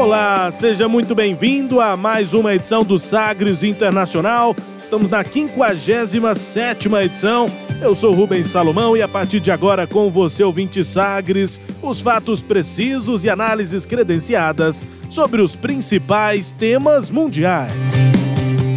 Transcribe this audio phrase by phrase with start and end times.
[0.00, 4.56] Olá, seja muito bem-vindo a mais uma edição do Sagres Internacional.
[4.82, 7.44] Estamos na 57 edição.
[7.82, 12.42] Eu sou Rubens Salomão e a partir de agora com você, ouvinte Sagres, os fatos
[12.42, 17.70] precisos e análises credenciadas sobre os principais temas mundiais.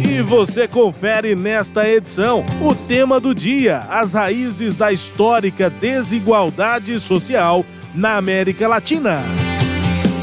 [0.06, 7.64] E você confere nesta edição o tema do dia: as raízes da histórica desigualdade social
[7.94, 9.22] na América Latina.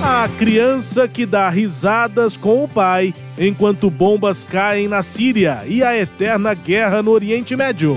[0.04, 5.96] A criança que dá risadas com o pai enquanto bombas caem na Síria e a
[5.96, 7.96] eterna guerra no Oriente Médio.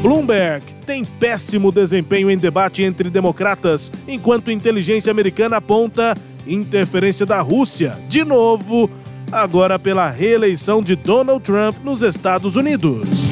[0.00, 7.98] Bloomberg tem péssimo desempenho em debate entre democratas, enquanto inteligência americana aponta interferência da Rússia,
[8.08, 8.88] de novo,
[9.32, 13.28] agora pela reeleição de Donald Trump nos Estados Unidos.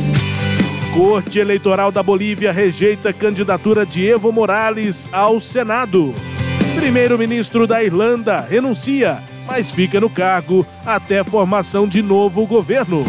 [0.92, 6.12] Corte Eleitoral da Bolívia rejeita candidatura de Evo Morales ao Senado.
[6.74, 13.04] Primeiro-ministro da Irlanda renuncia, mas fica no cargo até formação de novo governo.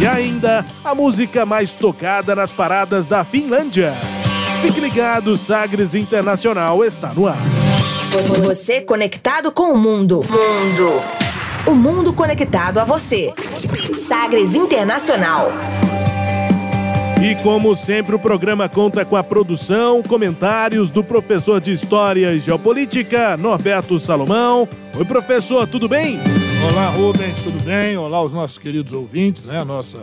[0.00, 3.94] E ainda a música mais tocada nas paradas da Finlândia.
[4.62, 7.38] Fique ligado, Sagres Internacional está no ar.
[8.42, 10.24] Você conectado com o mundo.
[10.28, 11.02] Mundo.
[11.66, 13.32] O mundo conectado a você.
[13.92, 15.52] Sagres Internacional.
[17.22, 22.40] E como sempre, o programa conta com a produção, comentários do professor de História e
[22.40, 24.66] Geopolítica, Norberto Salomão.
[24.96, 26.18] Oi, professor, tudo bem?
[26.72, 27.94] Olá, Rubens, tudo bem?
[27.98, 29.60] Olá, os nossos queridos ouvintes, né?
[29.60, 30.02] A nossa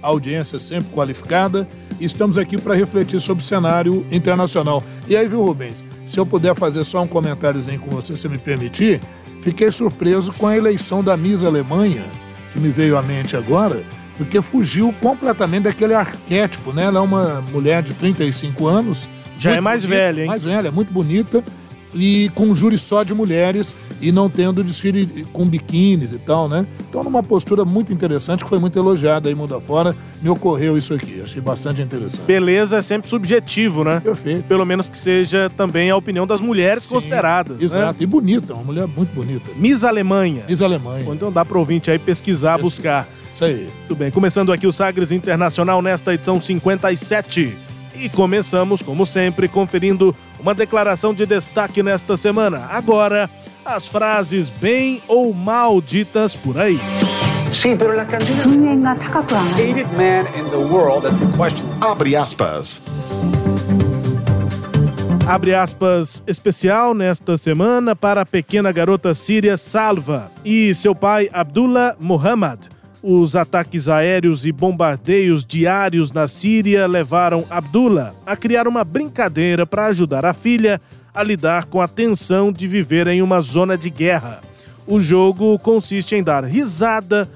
[0.00, 1.66] audiência sempre qualificada.
[2.00, 4.84] Estamos aqui para refletir sobre o cenário internacional.
[5.08, 5.82] E aí, viu, Rubens?
[6.06, 9.00] Se eu puder fazer só um comentáriozinho com você, se me permitir,
[9.40, 12.04] fiquei surpreso com a eleição da Miss Alemanha,
[12.52, 13.82] que me veio à mente agora
[14.24, 16.84] porque fugiu completamente daquele arquétipo, né?
[16.84, 19.08] Ela é uma mulher de 35 anos.
[19.38, 20.26] Já é mais bonita, velha, hein?
[20.26, 21.42] Mais velha, muito bonita.
[21.94, 26.48] E com um júri só de mulheres e não tendo desfile com biquínis e tal,
[26.48, 26.66] né?
[26.88, 30.94] Então, numa postura muito interessante, que foi muito elogiada aí mundo afora, me ocorreu isso
[30.94, 31.20] aqui.
[31.22, 32.24] Achei bastante interessante.
[32.24, 34.00] Beleza é sempre subjetivo, né?
[34.00, 34.44] Perfeito.
[34.44, 37.58] Pelo menos que seja também a opinião das mulheres Sim, consideradas.
[37.58, 37.64] né?
[37.64, 38.02] Exato.
[38.02, 39.50] E bonita, uma mulher muito bonita.
[39.56, 40.44] Miss Alemanha.
[40.48, 41.04] Miss Alemanha.
[41.12, 42.70] Então dá para ouvinte aí pesquisar, Isso.
[42.70, 43.06] buscar.
[43.32, 43.70] Isso aí.
[43.88, 47.56] Tudo bem, começando aqui o Sagres Internacional nesta edição 57.
[47.96, 52.66] E começamos, como sempre, conferindo uma declaração de destaque nesta semana.
[52.70, 53.30] Agora,
[53.64, 56.78] as frases bem ou mal ditas por aí.
[57.50, 57.76] Sim,
[61.80, 62.82] Abre aspas.
[65.26, 71.94] Abre aspas especial nesta semana para a pequena garota síria Salva e seu pai Abdullah
[71.98, 72.68] Mohammad
[73.01, 79.85] Os ataques aéreos e bombardeios diários na Síria levaram Abdullah a criar uma brincadeira para
[79.85, 80.81] ajudar a filha
[81.13, 84.41] a lidar com a tensão de viver em uma zona de guerra.
[84.85, 87.29] O jogo consiste em dar risada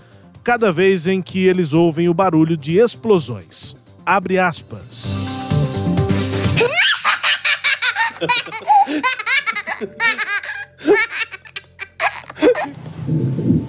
[0.44, 3.76] cada vez em que eles ouvem o barulho de explosões.
[4.06, 5.08] Abre aspas.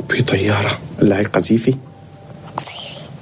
[0.09, 1.75] في طيارة اللي هي قذيفي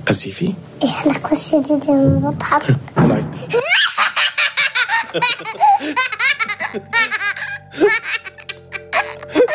[0.06, 0.52] قذيفي
[0.84, 3.24] احنا كل شيء جديد بنضحك طلعت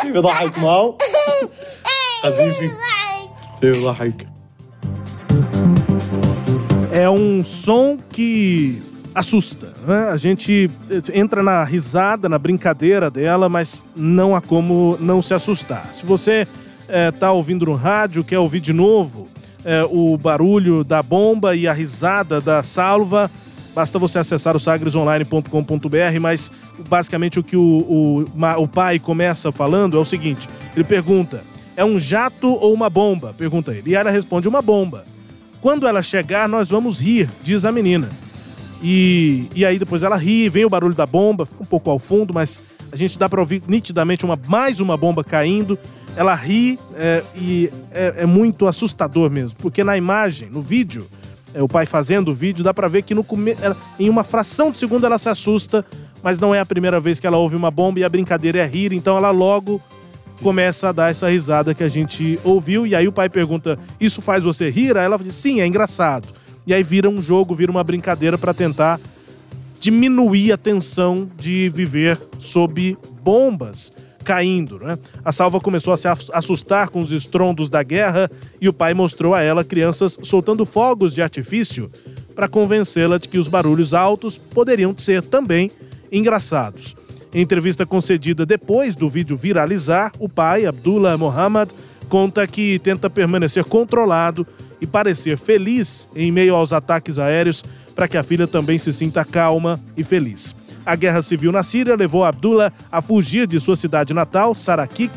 [0.02, 0.98] كيف ضحك ماو
[2.24, 2.72] قذيفي
[3.62, 4.28] كيف ضحك
[6.92, 8.82] é um som que
[9.14, 10.08] assusta, né?
[10.10, 10.72] A gente
[11.14, 15.94] entra na risada, na brincadeira dela, mas não há como não se assustar.
[15.94, 16.48] Se você
[17.09, 19.29] está ouvindo no rádio, quer ouvir de novo
[19.65, 23.31] é, o barulho da bomba e a risada da salva,
[23.75, 26.51] basta você acessar o sagresonline.com.br, mas
[26.89, 28.25] basicamente o que o, o,
[28.59, 31.43] o pai começa falando é o seguinte: ele pergunta,
[31.77, 33.35] é um jato ou uma bomba?
[33.37, 33.91] Pergunta ele.
[33.91, 35.05] E ela responde, uma bomba.
[35.61, 38.09] Quando ela chegar, nós vamos rir, diz a menina.
[38.83, 41.99] E, e aí depois ela ri, vem o barulho da bomba, fica um pouco ao
[41.99, 45.79] fundo, mas a gente dá para ouvir nitidamente uma, mais uma bomba caindo.
[46.21, 51.07] Ela ri é, e é, é muito assustador mesmo, porque na imagem, no vídeo,
[51.55, 53.57] é, o pai fazendo o vídeo, dá pra ver que no come...
[53.59, 55.83] ela- em uma fração de segundo ela se assusta,
[56.23, 58.67] mas não é a primeira vez que ela ouve uma bomba e a brincadeira é
[58.67, 59.81] rir, então ela logo
[60.43, 62.87] começa a dar essa risada que a gente ouviu.
[62.87, 64.99] E aí o pai pergunta: Isso faz você rir?
[64.99, 66.29] Aí ela diz: Sim, é engraçado.
[66.67, 69.01] E aí vira um jogo, vira uma brincadeira pra tentar
[69.81, 73.91] diminuir a tensão de viver sob bombas
[74.25, 74.79] caindo.
[74.79, 74.99] Né?
[75.25, 78.31] A salva começou a se ass- assustar com os estrondos da guerra
[78.61, 81.91] e o pai mostrou a ela crianças soltando fogos de artifício
[82.35, 85.71] para convencê-la de que os barulhos altos poderiam ser também
[86.11, 86.97] engraçados.
[87.33, 91.73] Em entrevista concedida depois do vídeo viralizar, o pai, Abdullah Mohammed,
[92.09, 94.47] conta que tenta permanecer controlado
[94.81, 97.63] e parecer feliz em meio aos ataques aéreos
[97.95, 100.55] para que a filha também se sinta calma e feliz.
[100.85, 105.13] A guerra civil na Síria levou Abdullah a fugir de sua cidade natal, Sarakik,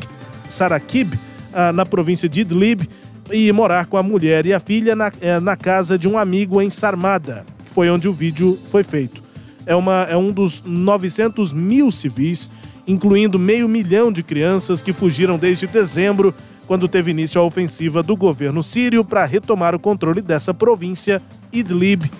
[0.48, 1.14] Sarakib,
[1.52, 2.88] ah, na província de Idlib,
[3.32, 6.60] e morar com a mulher e a filha na, eh, na casa de um amigo
[6.60, 9.22] em Sarmada, que foi onde o vídeo foi feito.
[9.66, 12.50] É, uma, é um dos 900 mil civis,
[12.86, 16.34] incluindo meio milhão de crianças que fugiram desde dezembro,
[16.66, 21.20] quando teve início a ofensiva do governo sírio para retomar o controle dessa província,
[21.52, 22.10] Idlib,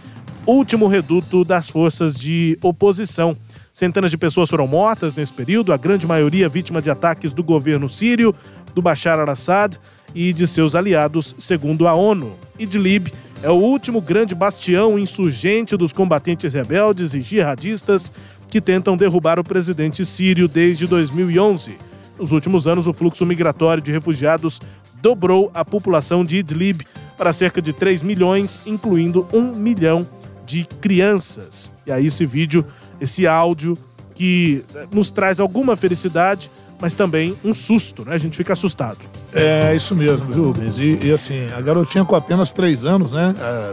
[0.47, 3.37] último reduto das forças de oposição.
[3.73, 7.89] Centenas de pessoas foram mortas nesse período, a grande maioria vítima de ataques do governo
[7.89, 8.35] sírio,
[8.75, 9.79] do Bashar al-Assad
[10.15, 12.33] e de seus aliados, segundo a ONU.
[12.59, 13.13] Idlib
[13.43, 18.13] é o último grande bastião insurgente dos combatentes rebeldes e jihadistas
[18.49, 21.77] que tentam derrubar o presidente sírio desde 2011.
[22.19, 24.61] Nos últimos anos, o fluxo migratório de refugiados
[25.03, 26.83] dobrou a população de Idlib
[27.19, 30.07] para cerca de 3 milhões, incluindo 1 milhão
[30.45, 31.73] de crianças.
[31.87, 32.65] E aí esse vídeo,
[33.01, 33.77] esse áudio
[34.15, 36.51] que eh, nos traz alguma felicidade,
[36.81, 38.15] mas também um susto, né?
[38.15, 38.99] A gente fica assustado.
[39.33, 40.79] É isso mesmo, viu, Rubens?
[40.79, 43.35] E, e, assim, a garotinha com apenas três anos, né?
[43.39, 43.73] É,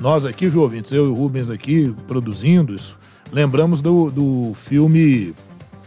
[0.00, 0.92] nós aqui, viu, ouvintes?
[0.92, 2.96] Eu e o Rubens aqui produzindo isso.
[3.32, 5.34] Lembramos do, do filme.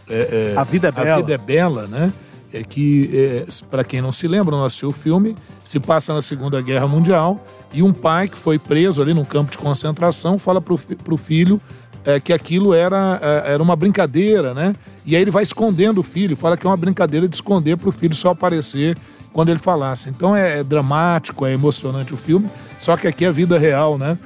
[0.08, 1.12] é, é, A Vida é Bela.
[1.12, 2.12] A Vida é Bela, né?
[2.52, 5.34] É que, é, para quem não se lembra, não assistiu o filme,
[5.64, 9.50] se passa na Segunda Guerra Mundial e um pai que foi preso ali num campo
[9.50, 11.60] de concentração fala fi- pro filho
[12.04, 14.74] é, que aquilo era, é, era uma brincadeira, né?
[15.04, 17.90] E aí ele vai escondendo o filho, fala que é uma brincadeira de esconder pro
[17.90, 18.96] filho só aparecer
[19.32, 20.08] quando ele falasse.
[20.08, 24.16] Então é, é dramático, é emocionante o filme, só que aqui é vida real, né?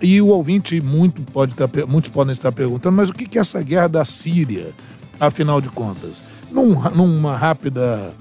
[0.00, 3.60] E o ouvinte muito pode estar, muitos podem estar perguntando, mas o que é essa
[3.62, 4.72] guerra da Síria,
[5.18, 6.22] afinal de contas?
[6.54, 8.12] Num- numa rápida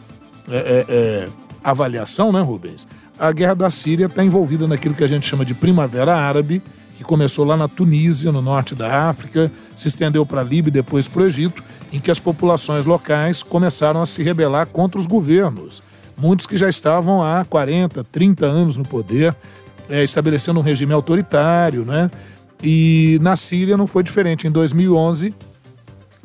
[0.50, 1.30] é, é, é,
[1.64, 2.88] avaliação, né, Rubens?
[3.20, 6.62] A guerra da Síria está envolvida naquilo que a gente chama de Primavera Árabe,
[6.98, 10.74] que começou lá na Tunísia, no norte da África, se estendeu para a Líbia e
[10.74, 15.06] depois para o Egito, em que as populações locais começaram a se rebelar contra os
[15.06, 15.84] governos.
[16.18, 19.36] Muitos que já estavam há 40, 30 anos no poder,
[19.88, 22.10] é, estabelecendo um regime autoritário, né?
[22.64, 24.48] E na Síria não foi diferente.
[24.48, 25.36] Em 2011,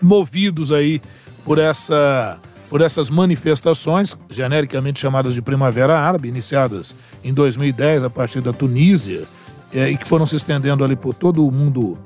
[0.01, 1.03] movidos aí
[1.49, 8.43] por essa por essas manifestações, genericamente chamadas de Primavera Árabe, iniciadas em 2010 a partir
[8.43, 9.23] da Tunísia,
[9.73, 11.97] eh, e que foram se estendendo ali por todo o mundo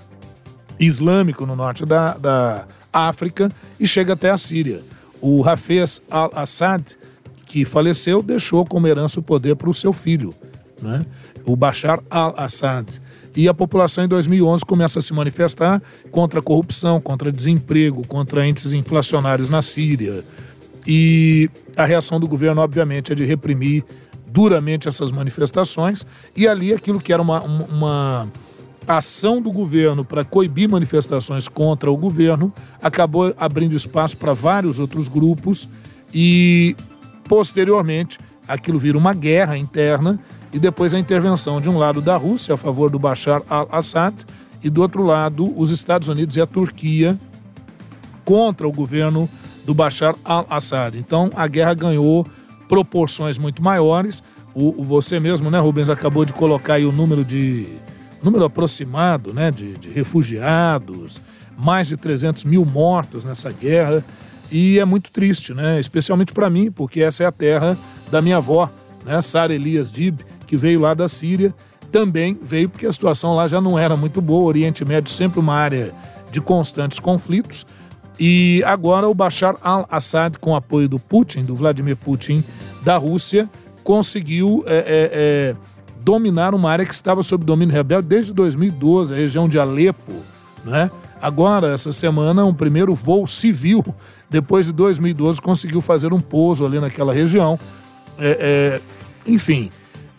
[0.78, 3.50] islâmico no norte da, da África
[3.80, 4.82] e chega até a Síria.
[5.20, 6.96] O Hafez al-Assad,
[7.44, 10.32] que faleceu, deixou como herança o poder para o seu filho,
[10.80, 11.04] né?
[11.44, 12.86] o Bashar al-Assad.
[13.34, 18.46] E a população em 2011 começa a se manifestar contra a corrupção, contra desemprego, contra
[18.46, 20.24] índices inflacionários na Síria.
[20.86, 23.84] E a reação do governo, obviamente, é de reprimir
[24.26, 26.04] duramente essas manifestações.
[26.36, 28.28] E ali aquilo que era uma, uma,
[28.86, 32.52] ação do governo para coibir manifestações contra o governo
[32.82, 35.68] acabou abrindo espaço para vários outros grupos
[36.12, 36.74] e,
[37.28, 40.18] posteriormente, aquilo vira uma guerra interna
[40.52, 44.24] e depois a intervenção de um lado da Rússia a favor do Bashar al-Assad
[44.62, 47.18] e do outro lado os Estados Unidos e a Turquia
[48.24, 49.28] contra o governo
[49.64, 50.98] do Bashar al-Assad.
[50.98, 52.26] Então a guerra ganhou
[52.68, 54.22] proporções muito maiores.
[54.54, 57.66] O, você mesmo, né, Rubens, acabou de colocar aí o número de
[58.22, 61.20] número aproximado, né, de, de refugiados,
[61.58, 64.04] mais de 300 mil mortos nessa guerra
[64.52, 67.76] e é muito triste, né, especialmente para mim, porque essa é a terra
[68.10, 68.70] da minha avó,
[69.02, 70.20] né, Sara Elias Dib,
[70.52, 71.54] que veio lá da Síria,
[71.90, 75.40] também veio porque a situação lá já não era muito boa, o Oriente Médio sempre
[75.40, 75.94] uma área
[76.30, 77.64] de constantes conflitos.
[78.20, 82.44] E agora o Bashar al-Assad, com apoio do Putin, do Vladimir Putin,
[82.82, 83.48] da Rússia,
[83.82, 85.56] conseguiu é, é, é,
[86.02, 90.12] dominar uma área que estava sob domínio rebelde desde 2012, a região de Alepo.
[90.66, 90.90] Né?
[91.18, 93.82] Agora, essa semana, um primeiro voo civil,
[94.28, 97.58] depois de 2012, conseguiu fazer um pouso ali naquela região.
[98.18, 98.80] É, é,
[99.26, 99.70] enfim,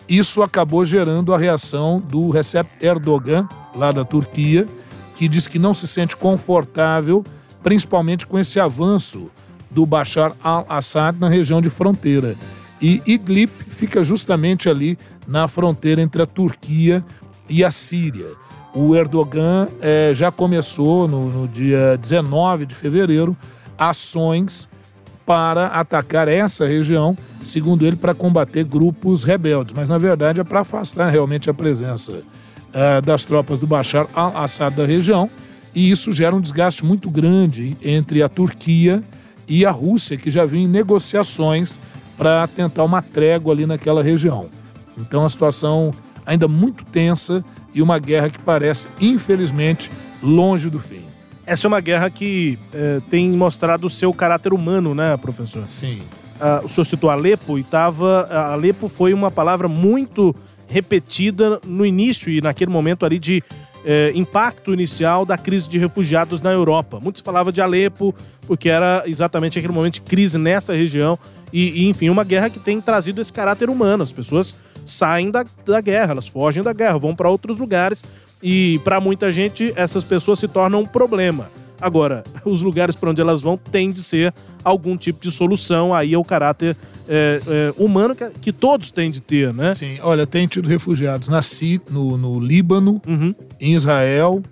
[0.08, 4.68] Isso acabou gerando a reação do Recep Erdogan, lá da Turquia,
[5.16, 7.24] que diz que não se sente confortável,
[7.62, 9.32] principalmente com esse avanço
[9.72, 12.36] do Bashar al-Assad na região de fronteira.
[12.82, 17.04] E Idlib fica justamente ali na fronteira entre a Turquia
[17.48, 18.28] e a Síria.
[18.76, 23.38] O Erdogan eh, já começou no, no dia 19 de fevereiro
[23.78, 24.68] ações
[25.26, 30.62] para atacar essa região, segundo ele, para combater grupos rebeldes, mas na verdade é para
[30.62, 35.30] afastar realmente a presença uh, das tropas do Bashar al-Assad da região,
[35.74, 39.04] e isso gera um desgaste muito grande entre a Turquia
[39.48, 41.80] e a Rússia, que já vinha em negociações
[42.18, 44.50] para tentar uma trégua ali naquela região.
[44.98, 45.92] Então a situação
[46.26, 51.13] ainda muito tensa e uma guerra que parece, infelizmente, longe do fim.
[51.46, 55.66] Essa é uma guerra que é, tem mostrado o seu caráter humano, né, professor?
[55.68, 56.00] Sim.
[56.40, 58.28] Ah, o senhor citou Alepo e tava.
[58.52, 60.36] Alepo foi uma palavra muito
[60.68, 63.44] repetida no início e naquele momento ali de
[63.86, 67.00] é, impacto inicial da crise de refugiados na Europa.
[67.02, 68.16] Muitos falavam de Alepo,
[68.48, 71.20] porque era exatamente aquele momento de crise nessa região.
[71.52, 74.04] E, e, enfim, uma guerra que tem trazido esse caráter humano.
[74.04, 78.04] As pessoas saem da, da guerra, elas fogem da guerra, vão para outros lugares
[78.44, 81.50] e para muita gente, essas pessoas se tornam um problema.
[81.80, 84.34] Agora, os lugares para onde elas vão tem de ser
[84.64, 85.94] algum tipo de solução.
[85.94, 86.76] Aí é o caráter
[87.08, 89.74] é, é, humano que, que, todos têm de ter, né?
[89.74, 91.40] Sim, olha, tem tido refugiados na
[91.90, 93.34] no, no Líbano, uhum.
[93.60, 94.44] em Israel,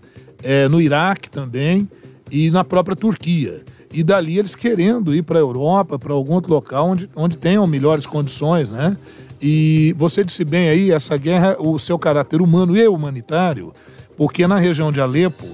[0.41, 1.87] é, no Iraque também
[2.29, 3.61] e na própria Turquia.
[3.93, 7.67] E dali eles querendo ir para a Europa, para algum outro local onde, onde tenham
[7.67, 8.95] melhores condições, né?
[9.41, 13.73] E você disse bem aí, essa guerra, o seu caráter humano e humanitário,
[14.15, 15.47] porque na região de Alepo,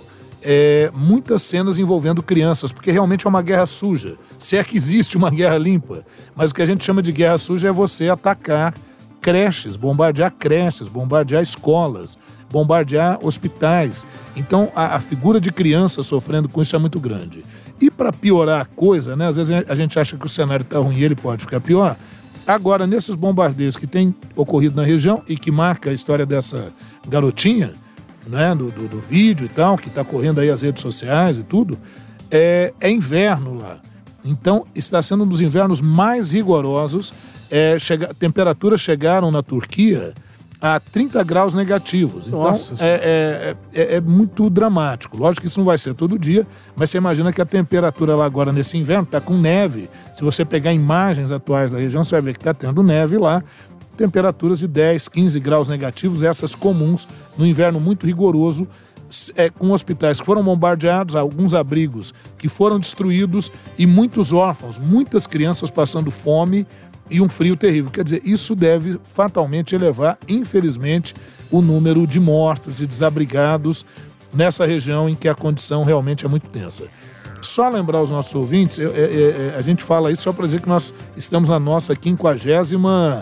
[0.43, 4.15] é, muitas cenas envolvendo crianças, porque realmente é uma guerra suja.
[4.37, 6.05] Se é que existe uma guerra limpa.
[6.35, 8.73] Mas o que a gente chama de guerra suja é você atacar
[9.21, 12.17] creches, bombardear creches, bombardear escolas,
[12.49, 14.05] bombardear hospitais.
[14.35, 17.43] Então a, a figura de criança sofrendo com isso é muito grande.
[17.79, 20.79] E para piorar a coisa, né, às vezes a gente acha que o cenário está
[20.79, 21.95] ruim e ele pode ficar pior.
[22.47, 26.71] Agora, nesses bombardeios que têm ocorrido na região e que marca a história dessa
[27.05, 27.73] garotinha,
[28.25, 31.43] né, do, do, do vídeo e tal, que está correndo aí as redes sociais e
[31.43, 31.77] tudo,
[32.31, 33.79] é, é, inverno lá.
[34.23, 37.13] Então, está sendo um dos invernos mais rigorosos.
[37.51, 40.13] É, chega, temperaturas chegaram na Turquia
[40.61, 42.27] a 30 graus negativos.
[42.27, 45.17] Então, é, é, é, é, muito dramático.
[45.17, 48.25] Lógico que isso não vai ser todo dia, mas você imagina que a temperatura lá
[48.25, 49.89] agora nesse inverno está com neve.
[50.13, 53.43] Se você pegar imagens atuais da região, você vai ver que está tendo neve lá.
[53.95, 58.67] Temperaturas de 10, 15 graus negativos, essas comuns no inverno muito rigoroso,
[59.35, 65.25] é, com hospitais que foram bombardeados, alguns abrigos que foram destruídos e muitos órfãos, muitas
[65.25, 66.67] crianças passando fome
[67.09, 67.91] e um frio terrível.
[67.91, 71.13] Quer dizer, isso deve fatalmente elevar, infelizmente,
[71.49, 73.85] o número de mortos, de desabrigados
[74.33, 76.85] nessa região em que a condição realmente é muito tensa.
[77.41, 80.61] Só lembrar os nossos ouvintes, eu, eu, eu, a gente fala isso só para dizer
[80.61, 82.75] que nós estamos na nossa 57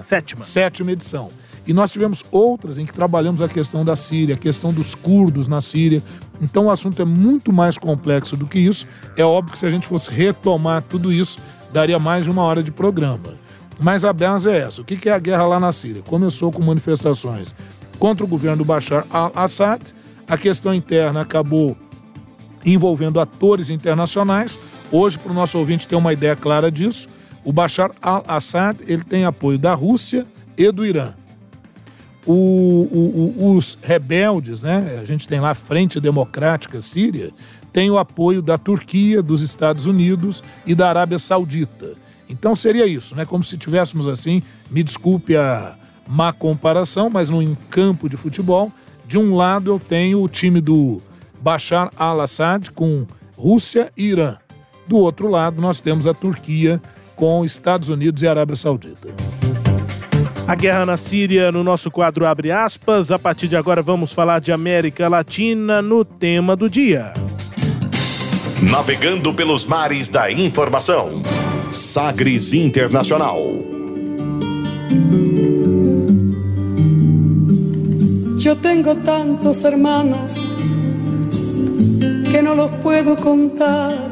[0.03, 0.43] sétima.
[0.43, 1.29] sétima edição.
[1.67, 5.47] E nós tivemos outras em que trabalhamos a questão da Síria, a questão dos curdos
[5.47, 6.01] na Síria.
[6.41, 8.87] Então o assunto é muito mais complexo do que isso.
[9.17, 11.39] É óbvio que se a gente fosse retomar tudo isso,
[11.73, 13.34] daria mais de uma hora de programa.
[13.79, 14.81] Mas a base é essa.
[14.81, 16.01] O que é a guerra lá na Síria?
[16.01, 17.53] Começou com manifestações
[17.99, 19.81] contra o governo do Bashar al-Assad.
[20.27, 21.77] A questão interna acabou
[22.65, 24.57] envolvendo atores internacionais.
[24.91, 27.07] Hoje, para o nosso ouvinte ter uma ideia clara disso,
[27.43, 30.25] o Bashar al-Assad ele tem apoio da Rússia
[30.57, 31.13] e do Irã.
[32.25, 34.97] O, o, o, os rebeldes, né?
[34.99, 37.31] A gente tem lá a Frente Democrática Síria,
[37.71, 42.04] tem o apoio da Turquia, dos Estados Unidos e da Arábia Saudita.
[42.29, 43.25] Então seria isso, né?
[43.25, 45.75] Como se tivéssemos assim, me desculpe a
[46.07, 48.71] má comparação, mas num campo de futebol,
[49.07, 51.01] de um lado eu tenho o time do
[51.41, 53.05] Bashar al-Assad com
[53.37, 54.37] Rússia e Irã.
[54.87, 56.81] Do outro lado nós temos a Turquia
[57.15, 59.09] com Estados Unidos e Arábia Saudita.
[60.47, 63.11] A guerra na Síria no nosso quadro abre aspas.
[63.11, 67.13] A partir de agora vamos falar de América Latina no tema do dia.
[68.61, 71.21] Navegando pelos mares da informação.
[71.71, 73.37] Sagres Internacional.
[78.37, 80.49] Yo tengo tantos hermanos
[82.31, 84.09] que no los puedo contar.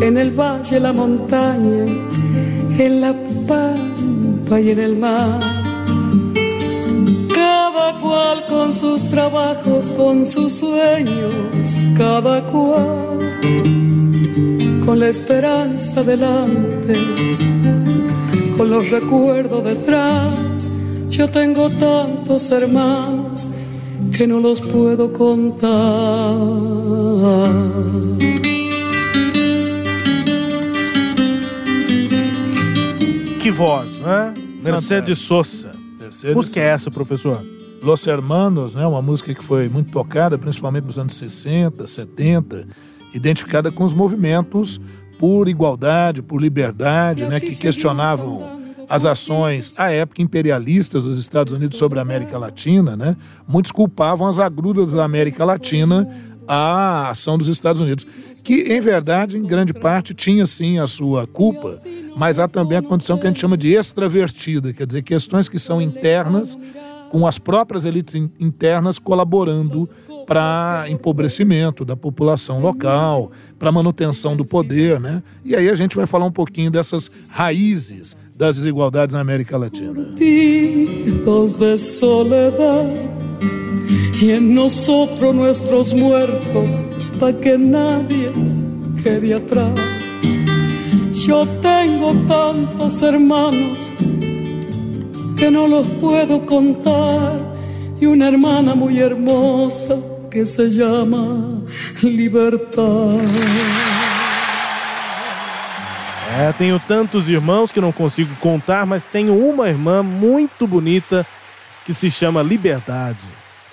[0.00, 1.86] En el valle, la montaña,
[2.78, 3.14] en la
[3.48, 5.63] pampa y en el mar.
[7.74, 13.18] Cada cual con sus trabajos, con sus sueños, cada cual
[14.86, 16.94] con la esperanza delante,
[18.56, 20.70] con los recuerdos detrás.
[21.10, 23.48] Yo tengo tantos hermanos
[24.16, 26.38] que no los puedo contar.
[33.42, 34.32] Que voz, né?
[34.62, 35.72] Mercedes Sosa.
[35.98, 37.53] Mercedes Música é essa, professor?
[37.84, 42.66] Los Hermanos, né, uma música que foi muito tocada, principalmente nos anos 60, 70,
[43.12, 44.80] identificada com os movimentos
[45.18, 51.78] por igualdade, por liberdade, né, que questionavam as ações à época imperialistas dos Estados Unidos
[51.78, 53.16] sobre a América Latina, né?
[53.46, 56.08] Muitos culpavam as agruras da América Latina
[56.46, 58.06] à ação dos Estados Unidos,
[58.42, 61.74] que em verdade, em grande parte, tinha sim a sua culpa,
[62.16, 65.58] mas há também a condição que a gente chama de extravertida, quer dizer, questões que
[65.58, 66.58] são internas,
[67.14, 69.88] com as próprias elites in- internas colaborando
[70.26, 75.22] para empobrecimento da população local, para manutenção do poder, né?
[75.44, 80.12] E aí a gente vai falar um pouquinho dessas raízes das desigualdades na América Latina.
[84.18, 86.82] De nosotros nuestros muertos,
[87.20, 88.32] pa' que nadie
[89.04, 89.78] quede atrás.
[91.12, 93.92] Yo tengo tantos hermanos
[95.44, 97.38] que no los puedo contar
[98.00, 99.94] y una hermana muy hermosa
[100.30, 101.60] que se llama
[102.02, 103.20] Libertad.
[106.38, 111.26] É, tenho tantos irmãos que não consigo contar, mas tenho uma irmã muito bonita
[111.84, 113.18] que se chama Liberdade.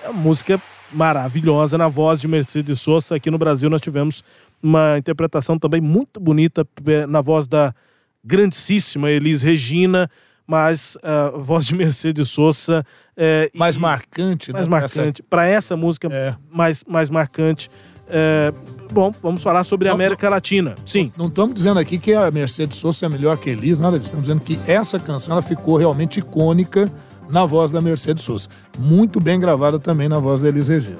[0.04, 0.60] É uma música
[0.92, 3.14] maravilhosa na voz de Mercedes Sosa.
[3.14, 4.22] Aqui no Brasil nós tivemos
[4.62, 7.74] uma interpretação também muito bonita eh, na voz da
[8.22, 10.10] grandíssima Elis Regina,
[10.52, 12.84] mas a voz de Mercedes Sosa
[13.16, 14.70] é, Mais e- marcante, mais né?
[14.76, 15.22] pra essa- marcante.
[15.22, 16.34] Para essa música É.
[16.50, 17.70] mais, mais marcante.
[18.06, 18.52] É,
[18.92, 20.74] bom, vamos falar sobre a Não, América Latina.
[20.84, 21.10] Sim.
[21.16, 24.10] Não estamos dizendo aqui que a Mercedes Sosa é melhor que a Elis, nada disso.
[24.10, 26.92] Estamos dizendo que essa canção ela ficou realmente icônica
[27.30, 28.48] na voz da Mercedes Sosa.
[28.78, 30.98] Muito bem gravada também na voz da Elis Regina.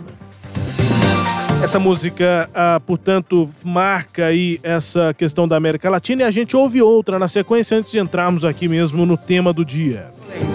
[1.62, 6.82] Essa música, ah, portanto, marca aí essa questão da América Latina e a gente ouve
[6.82, 10.10] outra na sequência antes de entrarmos aqui mesmo no tema do dia.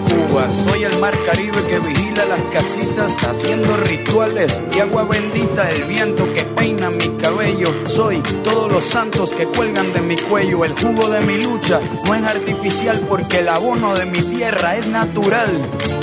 [0.08, 0.46] Cuba.
[0.64, 6.24] Soy el mar Caribe que vigila las casitas haciendo rituales de agua bendita, el viento
[6.34, 7.68] que peina mi cabello.
[7.86, 10.64] Soy todos los santos que cuelgan de mi cuello.
[10.64, 14.86] El jugo de mi lucha no es artificial porque el abono de mi tierra es
[14.88, 15.48] natural.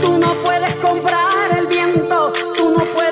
[0.01, 2.24] Tú no puedes comprar el viento,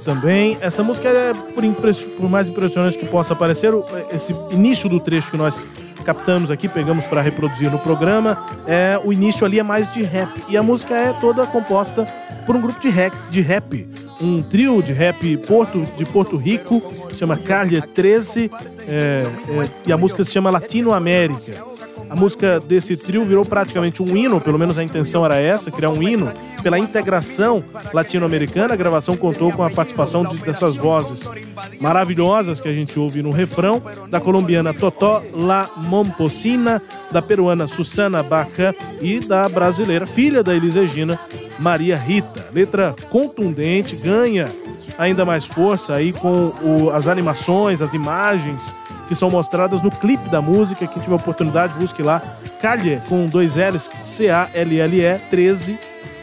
[0.00, 0.58] também.
[0.60, 1.64] Essa música é, por,
[2.16, 3.72] por mais impressionante que possa parecer,
[4.12, 5.64] esse início do trecho que nós
[6.04, 10.30] captamos aqui, pegamos para reproduzir no programa, é o início ali é mais de rap.
[10.48, 12.06] E a música é toda composta
[12.46, 13.86] por um grupo de rap, de rap
[14.20, 16.82] um trio de rap Porto, de Porto Rico,
[17.16, 21.69] chama Calha 13, é, é, e a música se chama Latino América.
[22.10, 25.90] A música desse trio virou praticamente um hino, pelo menos a intenção era essa, criar
[25.90, 28.74] um hino pela integração latino-americana.
[28.74, 31.28] A gravação contou com a participação de- dessas vozes
[31.80, 38.22] maravilhosas que a gente ouve no refrão, da colombiana Totó La Momposina, da peruana Susana
[38.22, 40.74] Baca e da brasileira, filha da Elis
[41.58, 42.48] Maria Rita.
[42.52, 44.48] Letra contundente, ganha
[44.98, 48.72] ainda mais força aí com o- as animações, as imagens
[49.10, 50.86] que são mostradas no clipe da música.
[50.86, 52.22] Quem tiver oportunidade, busque lá.
[52.62, 55.76] Calhe, com dois L's, C-A-L-L-E, 13,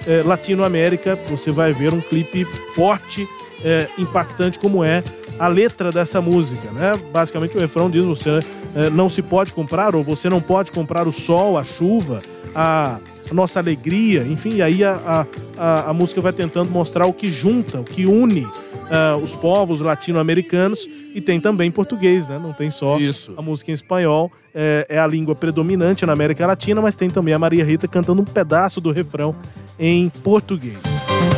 [0.08, 1.20] eh, Latinoamérica.
[1.30, 3.28] Você vai ver um clipe forte,
[3.62, 5.04] eh, impactante como é
[5.38, 6.94] a letra dessa música, né?
[7.12, 8.40] Basicamente o refrão diz você
[8.74, 12.20] eh, não se pode comprar ou você não pode comprar o sol, a chuva,
[12.56, 17.14] a a nossa alegria, enfim, e aí a, a, a, música vai tentando mostrar o
[17.14, 18.48] que junta, o que une
[18.90, 22.40] ah, os povos latino-americanos e tem também português, né?
[22.42, 23.34] Não tem só Isso.
[23.38, 27.34] a música em espanhol, é, é a língua predominante na América Latina, mas tem também
[27.34, 29.36] a Maria Rita cantando um pedaço do refrão
[29.78, 30.78] em português.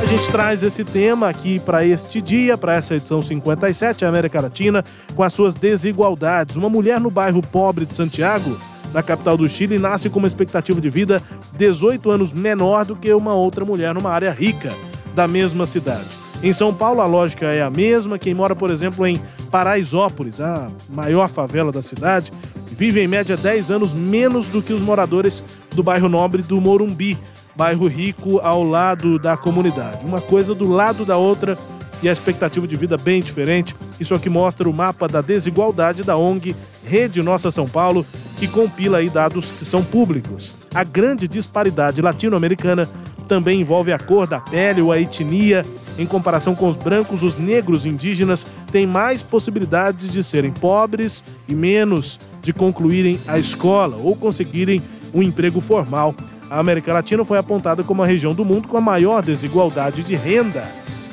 [0.01, 4.83] A gente traz esse tema aqui para este dia, para essa edição 57, América Latina,
[5.15, 6.55] com as suas desigualdades.
[6.55, 8.57] Uma mulher no bairro pobre de Santiago,
[8.93, 11.21] na capital do Chile, nasce com uma expectativa de vida
[11.57, 14.69] 18 anos menor do que uma outra mulher numa área rica
[15.13, 16.07] da mesma cidade.
[16.41, 18.17] Em São Paulo, a lógica é a mesma.
[18.17, 19.21] Quem mora, por exemplo, em
[19.51, 22.31] Paraisópolis, a maior favela da cidade,
[22.71, 25.43] vive em média 10 anos menos do que os moradores
[25.75, 27.17] do bairro nobre do Morumbi,
[27.55, 30.05] bairro rico ao lado da comunidade.
[30.05, 31.57] Uma coisa do lado da outra
[32.01, 33.75] e a expectativa de vida bem diferente.
[33.99, 38.05] Isso aqui mostra o mapa da desigualdade da ONG Rede Nossa São Paulo,
[38.37, 40.55] que compila aí dados que são públicos.
[40.73, 42.89] A grande disparidade latino-americana
[43.27, 45.65] também envolve a cor da pele ou a etnia.
[45.97, 51.53] Em comparação com os brancos, os negros indígenas têm mais possibilidades de serem pobres e
[51.53, 54.81] menos de concluírem a escola ou conseguirem
[55.13, 56.15] um emprego formal.
[56.49, 60.15] A América Latina foi apontada como a região do mundo com a maior desigualdade de
[60.15, 60.63] renda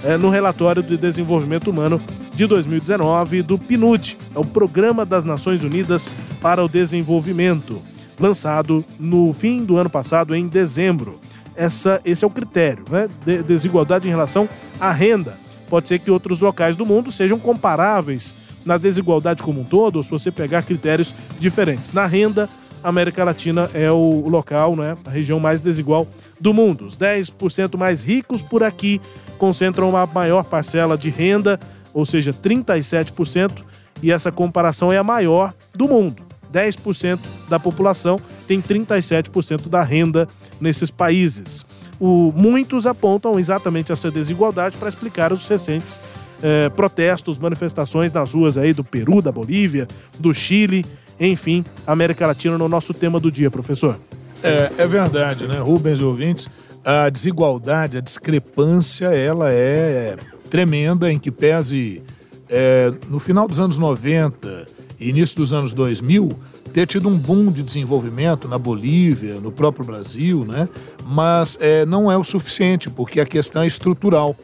[0.06, 2.00] é, no relatório de desenvolvimento humano
[2.32, 6.08] de 2019 do PNUD, é o Programa das Nações Unidas
[6.40, 7.82] para o Desenvolvimento,
[8.18, 11.18] lançado no fim do ano passado, em dezembro.
[11.56, 13.08] Essa, esse é o critério, né?
[13.24, 15.36] De, desigualdade em relação à renda.
[15.68, 20.02] Pode ser que outros locais do mundo sejam comparáveis na desigualdade como um todo, ou
[20.04, 21.92] se você pegar critérios diferentes.
[21.92, 22.48] Na renda,
[22.82, 26.06] a América Latina é o local, né, a região mais desigual
[26.40, 26.86] do mundo.
[26.86, 29.00] Os 10% mais ricos por aqui
[29.38, 31.58] concentram uma maior parcela de renda,
[31.92, 33.64] ou seja, 37%,
[34.02, 36.22] e essa comparação é a maior do mundo.
[36.52, 40.28] 10% da população tem 37% da renda
[40.60, 41.64] nesses países.
[41.98, 45.98] O, muitos apontam exatamente essa desigualdade para explicar os recentes
[46.42, 50.84] eh, protestos, manifestações nas ruas aí do Peru, da Bolívia, do Chile,
[51.18, 53.98] enfim, América Latina no nosso tema do dia, professor.
[54.42, 56.48] É, é verdade, né, Rubens ouvintes?
[56.84, 60.16] A desigualdade, a discrepância, ela é
[60.50, 62.02] tremenda, em que pese
[62.48, 64.66] é, no final dos anos 90
[64.98, 66.36] e início dos anos 2000,
[66.72, 70.68] ter tido um boom de desenvolvimento na Bolívia, no próprio Brasil, né?
[71.04, 74.36] mas é, não é o suficiente, porque a questão é estrutural,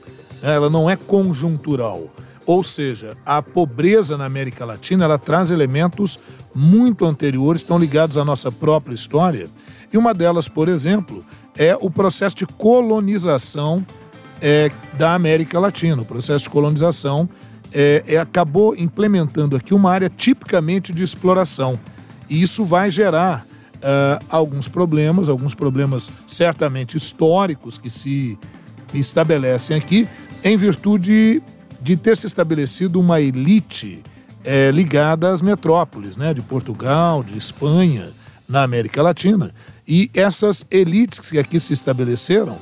[0.43, 0.55] né?
[0.55, 2.11] ela não é conjuntural.
[2.44, 6.18] Ou seja, a pobreza na América Latina ela traz elementos
[6.55, 9.48] muito anteriores, estão ligados à nossa própria história.
[9.92, 11.24] E uma delas, por exemplo,
[11.57, 13.87] é o processo de colonização
[14.40, 16.02] é, da América Latina.
[16.02, 17.28] O processo de colonização
[17.72, 21.78] é, é, acabou implementando aqui uma área tipicamente de exploração.
[22.28, 28.38] E isso vai gerar uh, alguns problemas, alguns problemas certamente históricos que se
[28.94, 30.09] estabelecem aqui,
[30.44, 31.42] em virtude
[31.83, 34.03] de ter se estabelecido uma elite
[34.45, 38.11] é, ligada às metrópoles, né, de Portugal, de Espanha,
[38.49, 39.53] na América Latina.
[39.87, 42.59] E essas elites que aqui se estabeleceram,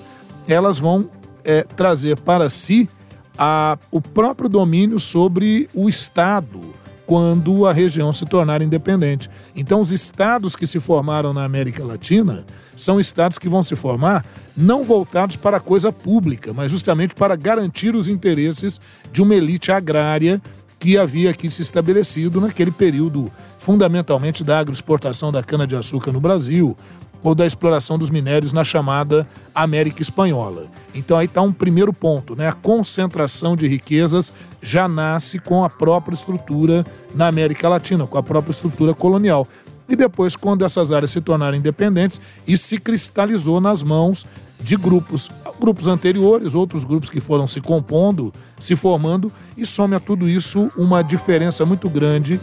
[0.48, 1.10] elas vão
[1.44, 2.88] é, trazer para si
[3.36, 6.69] a, o próprio domínio sobre o Estado
[7.10, 9.28] quando a região se tornar independente.
[9.56, 12.44] Então, os estados que se formaram na América Latina
[12.76, 14.24] são estados que vão se formar
[14.56, 19.72] não voltados para a coisa pública, mas justamente para garantir os interesses de uma elite
[19.72, 20.40] agrária
[20.78, 26.76] que havia aqui se estabelecido naquele período, fundamentalmente da agroexportação da cana-de-açúcar no Brasil,
[27.22, 30.66] ou da exploração dos minérios na chamada América Espanhola.
[30.94, 32.48] Então aí está um primeiro ponto, né?
[32.48, 38.22] A concentração de riquezas já nasce com a própria estrutura na América Latina, com a
[38.22, 39.46] própria estrutura colonial.
[39.88, 44.24] E depois, quando essas áreas se tornaram independentes, isso se cristalizou nas mãos
[44.60, 45.28] de grupos,
[45.58, 50.70] grupos anteriores, outros grupos que foram se compondo, se formando, e some a tudo isso
[50.76, 52.40] uma diferença muito grande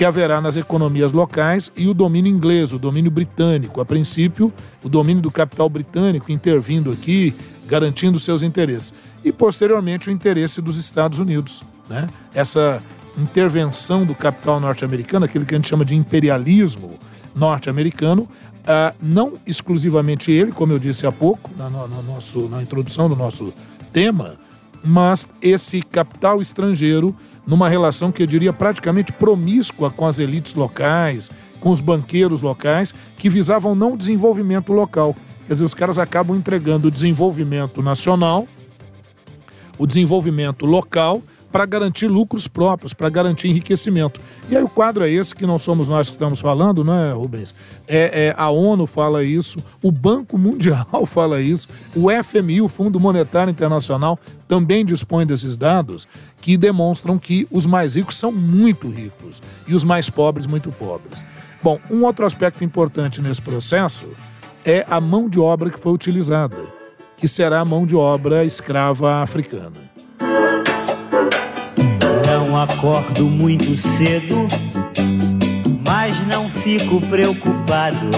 [0.00, 3.82] que haverá nas economias locais e o domínio inglês, o domínio britânico.
[3.82, 4.50] A princípio,
[4.82, 7.34] o domínio do capital britânico intervindo aqui,
[7.66, 8.94] garantindo seus interesses.
[9.22, 11.62] E, posteriormente, o interesse dos Estados Unidos.
[11.86, 12.08] Né?
[12.34, 12.82] Essa
[13.18, 16.98] intervenção do capital norte-americano, aquilo que a gente chama de imperialismo
[17.34, 23.06] norte-americano, uh, não exclusivamente ele, como eu disse há pouco, na, na, nosso, na introdução
[23.06, 23.52] do nosso
[23.92, 24.36] tema,
[24.82, 27.14] mas esse capital estrangeiro
[27.46, 32.94] numa relação que eu diria praticamente promíscua com as elites locais, com os banqueiros locais,
[33.18, 35.14] que visavam não o desenvolvimento local.
[35.46, 38.46] Quer dizer, os caras acabam entregando o desenvolvimento nacional,
[39.78, 44.20] o desenvolvimento local, para garantir lucros próprios, para garantir enriquecimento.
[44.48, 47.54] E aí o quadro é esse que não somos nós que estamos falando, né, Rubens?
[47.86, 53.00] É, é, a ONU fala isso, o Banco Mundial fala isso, o FMI, o Fundo
[53.00, 56.06] Monetário Internacional, também dispõe desses dados
[56.40, 61.24] que demonstram que os mais ricos são muito ricos e os mais pobres muito pobres.
[61.62, 64.08] Bom, um outro aspecto importante nesse processo
[64.64, 66.80] é a mão de obra que foi utilizada
[67.20, 69.89] que será a mão de obra escrava africana.
[72.50, 74.48] Não acordo muito cedo,
[75.86, 78.10] mas não fico preocupado.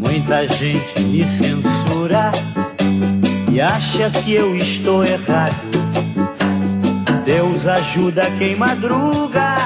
[0.00, 2.32] Muita gente me censura
[3.52, 5.54] e acha que eu estou errado.
[7.24, 9.56] Deus ajuda quem madruga,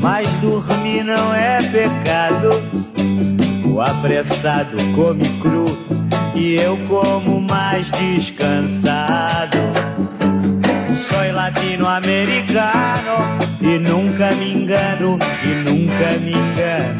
[0.00, 2.50] mas dormir não é pecado.
[3.64, 5.64] O apressado come cru
[6.36, 9.87] e eu como mais descansado.
[10.98, 16.98] Sou latino-americano e nunca me engano, e nunca me engano.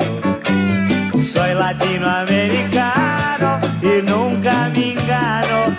[1.21, 5.77] Sou latino-americano e nunca me engano.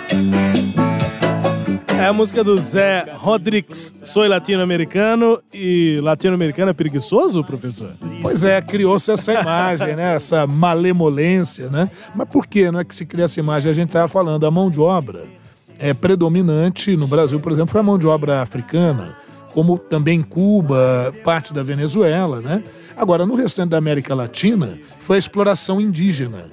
[1.98, 3.94] É a música do Zé Rodrigues.
[4.02, 7.94] Sou latino-americano e latino-americano é preguiçoso, professor?
[8.20, 10.14] Pois é, criou-se essa imagem, né?
[10.14, 11.88] Essa malemolência, né?
[12.14, 13.70] Mas por que, né, que se cria essa imagem?
[13.70, 15.39] A gente estava falando, a mão de obra
[15.80, 19.16] é predominante no Brasil, por exemplo, foi a mão de obra africana,
[19.54, 22.62] como também Cuba, parte da Venezuela, né?
[22.96, 26.44] Agora, no restante da América Latina, foi a exploração indígena,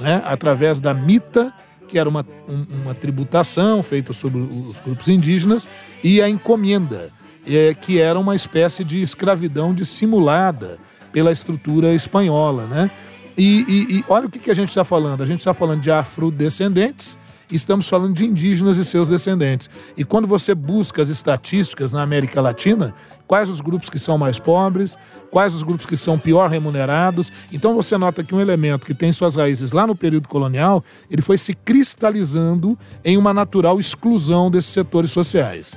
[0.00, 0.22] né?
[0.24, 1.52] Através da mita,
[1.88, 5.66] que era uma, um- uma tributação feita sobre os grupos indígenas,
[6.02, 7.10] e a encomenda,
[7.46, 10.78] é, que era uma espécie de escravidão dissimulada
[11.12, 12.90] pela estrutura espanhola, né?
[13.36, 15.22] E, e- e olha o que a gente está falando.
[15.22, 17.18] A gente está falando de afrodescendentes,
[17.54, 19.70] estamos falando de indígenas e seus descendentes.
[19.96, 22.94] E quando você busca as estatísticas na América Latina,
[23.26, 24.96] quais os grupos que são mais pobres,
[25.30, 29.12] quais os grupos que são pior remunerados, então você nota que um elemento que tem
[29.12, 34.70] suas raízes lá no período colonial, ele foi se cristalizando em uma natural exclusão desses
[34.70, 35.76] setores sociais.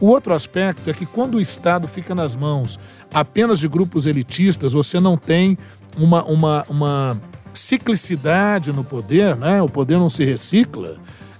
[0.00, 2.78] O outro aspecto é que quando o Estado fica nas mãos
[3.12, 5.58] apenas de grupos elitistas, você não tem
[5.98, 7.20] uma, uma, uma
[7.60, 9.60] ciclicidade no poder, né?
[9.62, 10.96] o poder não se recicla,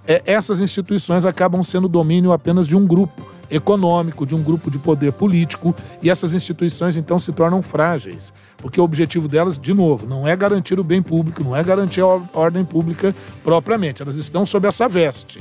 [0.07, 4.79] é, essas instituições acabam sendo domínio apenas de um grupo econômico, de um grupo de
[4.79, 10.07] poder político, e essas instituições então se tornam frágeis, porque o objetivo delas, de novo,
[10.07, 14.17] não é garantir o bem público, não é garantir a or- ordem pública propriamente, elas
[14.17, 15.41] estão sob essa veste,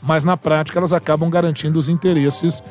[0.00, 2.62] mas na prática elas acabam garantindo os interesses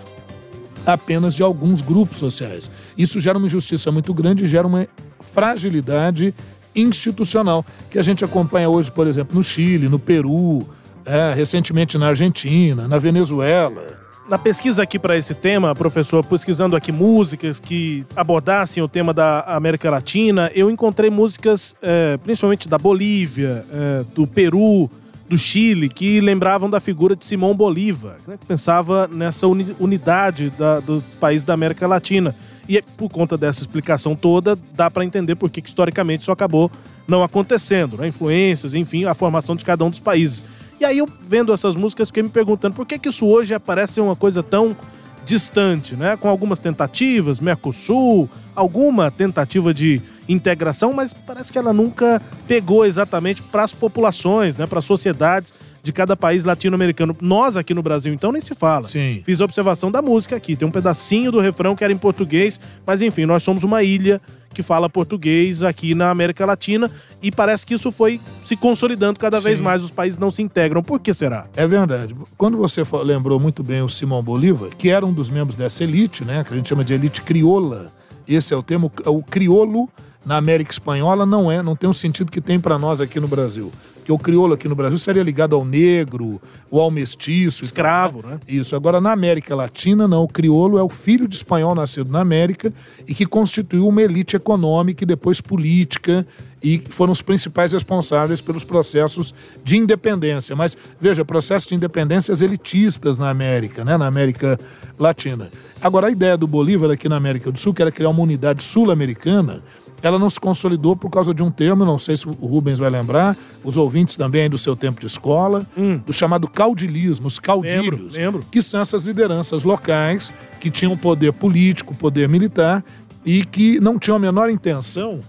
[0.86, 2.69] apenas de alguns grupos sociais.
[2.98, 4.88] Isso gera uma injustiça muito grande gera uma
[5.19, 6.34] fragilidade
[6.75, 10.67] institucional que a gente acompanha hoje, por exemplo, no Chile, no Peru,
[11.05, 13.97] é, recentemente na Argentina, na Venezuela.
[14.29, 19.39] Na pesquisa aqui para esse tema, professor, pesquisando aqui músicas que abordassem o tema da
[19.41, 24.88] América Latina, eu encontrei músicas, eh, principalmente da Bolívia, eh, do Peru,
[25.27, 30.51] do Chile, que lembravam da figura de Simão Bolívar, né, que pensava nessa uni- unidade
[30.51, 32.36] da- dos países da América Latina.
[32.69, 36.69] E é por conta dessa explicação toda, dá para entender por que historicamente isso acabou
[37.08, 38.08] não acontecendo, né?
[38.08, 40.45] influências, enfim, a formação de cada um dos países.
[40.79, 43.99] E aí eu vendo essas músicas fiquei me perguntando por que que isso hoje aparece
[43.99, 44.77] uma coisa tão
[45.25, 46.15] distante, né?
[46.15, 48.29] Com algumas tentativas, Mercosul,
[48.60, 54.67] alguma tentativa de integração, mas parece que ela nunca pegou exatamente para as populações, né?
[54.67, 57.15] Para as sociedades de cada país latino-americano.
[57.22, 58.84] Nós aqui no Brasil, então, nem se fala.
[58.84, 59.22] Sim.
[59.26, 60.58] Fiz a observação da música aqui.
[60.58, 64.22] Tem um pedacinho do refrão que era em português, mas enfim, nós somos uma ilha
[64.54, 66.91] que fala português aqui na América Latina
[67.22, 69.63] e parece que isso foi se consolidando cada vez Sim.
[69.63, 69.82] mais.
[69.82, 70.84] Os países não se integram.
[70.84, 71.45] Por que será?
[71.56, 72.15] É verdade.
[72.38, 76.26] Quando você lembrou muito bem o Simão Bolívar, que era um dos membros dessa elite,
[76.26, 77.91] né, que a gente chama de elite crioula,
[78.36, 79.89] esse é o termo, o criolo
[80.26, 83.28] na América Espanhola não é, não tem o sentido que tem para nós aqui no
[83.28, 83.72] Brasil.
[83.96, 87.63] Porque o crioulo aqui no Brasil estaria ligado ao negro, ou ao mestiço.
[87.63, 88.39] Escravo, né?
[88.48, 88.76] Isso.
[88.76, 90.24] Agora, na América Latina, não.
[90.24, 92.74] O crioulo é o filho de espanhol nascido na América
[93.08, 96.26] e que constituiu uma elite econômica e depois política
[96.62, 100.56] e foram os principais responsáveis pelos processos de independência.
[100.56, 103.98] Mas, veja, processos de independências elitistas na América, né?
[103.98, 104.60] na América
[104.98, 105.50] Latina.
[105.82, 108.62] Agora, a ideia do Bolívar aqui na América do Sul, que era criar uma unidade
[108.62, 109.63] sul-americana,
[110.02, 112.89] ela não se consolidou por causa de um termo, não sei se o Rubens vai
[112.89, 115.65] lembrar, os ouvintes também do seu tempo de escola,
[116.06, 118.45] do chamado caudilismo, os caudilhos, Lembro, lembro.
[118.50, 122.84] que são essas lideranças locais que tinham poder político, poder militar
[123.26, 125.19] e que não tinham a menor intenção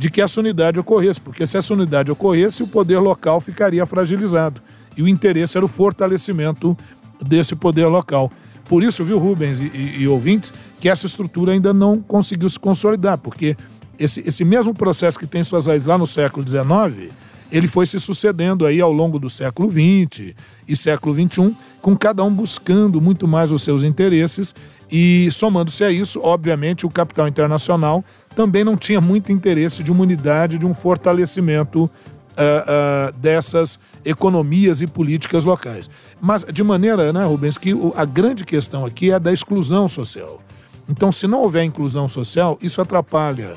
[0.00, 4.62] de que essa unidade ocorresse, porque se essa unidade ocorresse, o poder local ficaria fragilizado.
[4.96, 6.74] E o interesse era o fortalecimento
[7.22, 8.32] desse poder local.
[8.64, 12.58] Por isso, viu, Rubens e, e- e ouvintes, que essa estrutura ainda não conseguiu se
[12.58, 13.54] consolidar, porque
[13.98, 17.12] esse, esse mesmo processo que tem suas raízes lá no século XIX,
[17.52, 20.32] ele foi se sucedendo aí ao longo do século XX
[20.66, 24.54] e século XXI, com cada um buscando muito mais os seus interesses
[24.90, 28.02] e somando-se a isso, obviamente, o capital internacional
[28.34, 31.90] também não tinha muito interesse de uma unidade, de um fortalecimento
[32.36, 35.90] ah, ah, dessas economias e políticas locais.
[36.20, 40.40] Mas, de maneira, né, Rubens, que a grande questão aqui é a da exclusão social.
[40.88, 43.54] Então, se não houver inclusão social, isso atrapalha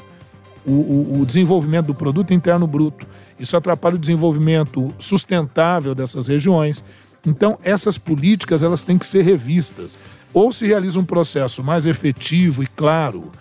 [0.65, 3.05] o, o- o desenvolvimento do produto interno bruto.
[3.39, 6.83] Isso atrapalha o desenvolvimento sustentável dessas regiões.
[7.25, 9.97] Então, essas políticas elas têm que ser revistas.
[10.33, 13.31] Ou se realiza um processo mais efetivo e claro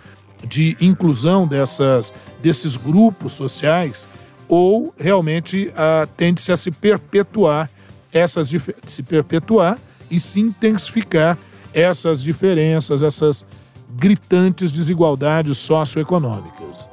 [0.47, 4.09] de inclusão dessas, desses grupos sociais,
[4.49, 7.71] ou realmente ah, tende-se a se perpetuar
[8.13, 8.51] essas
[8.85, 9.79] se perpetuar
[10.11, 11.39] e se intensificar
[11.73, 13.47] essas diferenças, essas
[13.97, 16.89] gritantes desigualdades socioeconômicas.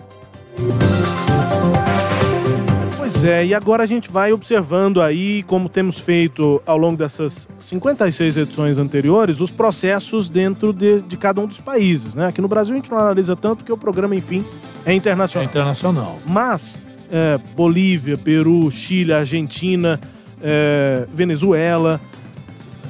[3.19, 7.49] Pois é, e agora a gente vai observando aí, como temos feito ao longo dessas
[7.60, 12.27] 56 edições anteriores, os processos dentro de, de cada um dos países, né?
[12.27, 14.45] Aqui no Brasil a gente não analisa tanto porque o programa, enfim,
[14.86, 15.45] é internacional.
[15.45, 16.19] É internacional.
[16.25, 19.99] Mas é, Bolívia, Peru, Chile, Argentina,
[20.41, 21.99] é, Venezuela,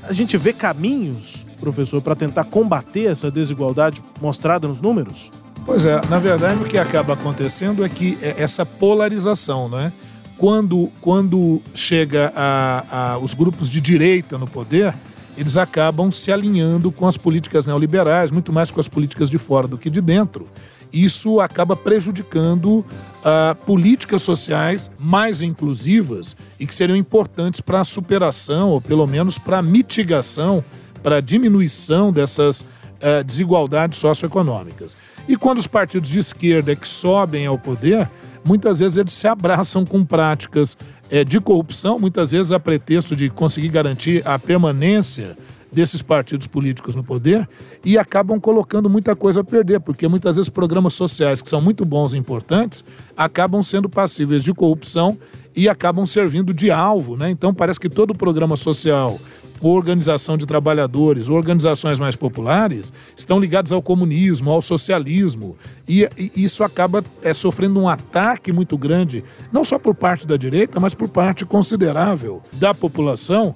[0.07, 5.31] a gente vê caminhos, professor, para tentar combater essa desigualdade mostrada nos números?
[5.65, 9.91] Pois é, na verdade o que acaba acontecendo é que é essa polarização, né?
[10.39, 14.95] Quando, quando chega a, a- os grupos de direita no poder,
[15.37, 19.67] eles acabam se alinhando com as políticas neoliberais, muito mais com as políticas de fora
[19.67, 20.47] do que de dentro.
[20.93, 22.85] Isso acaba prejudicando
[23.23, 29.37] ah, políticas sociais mais inclusivas e que seriam importantes para a superação, ou pelo menos
[29.37, 30.63] para a mitigação,
[31.03, 32.63] para a diminuição dessas
[33.01, 34.97] eh, desigualdades socioeconômicas.
[35.27, 38.09] E quando os partidos de esquerda que sobem ao poder,
[38.43, 40.77] muitas vezes eles se abraçam com práticas
[41.09, 45.35] eh, de corrupção, muitas vezes a pretexto de conseguir garantir a permanência
[45.71, 47.47] desses partidos políticos no poder
[47.85, 51.85] e acabam colocando muita coisa a perder, porque muitas vezes programas sociais que são muito
[51.85, 52.83] bons e importantes
[53.15, 55.17] acabam sendo passíveis de corrupção
[55.55, 57.29] e acabam servindo de alvo, né?
[57.29, 59.19] Então parece que todo programa social
[59.61, 65.57] organização de trabalhadores, organizações mais populares, estão ligados ao comunismo, ao socialismo.
[65.87, 70.37] E, e isso acaba é, sofrendo um ataque muito grande, não só por parte da
[70.37, 73.53] direita, mas por parte considerável da população,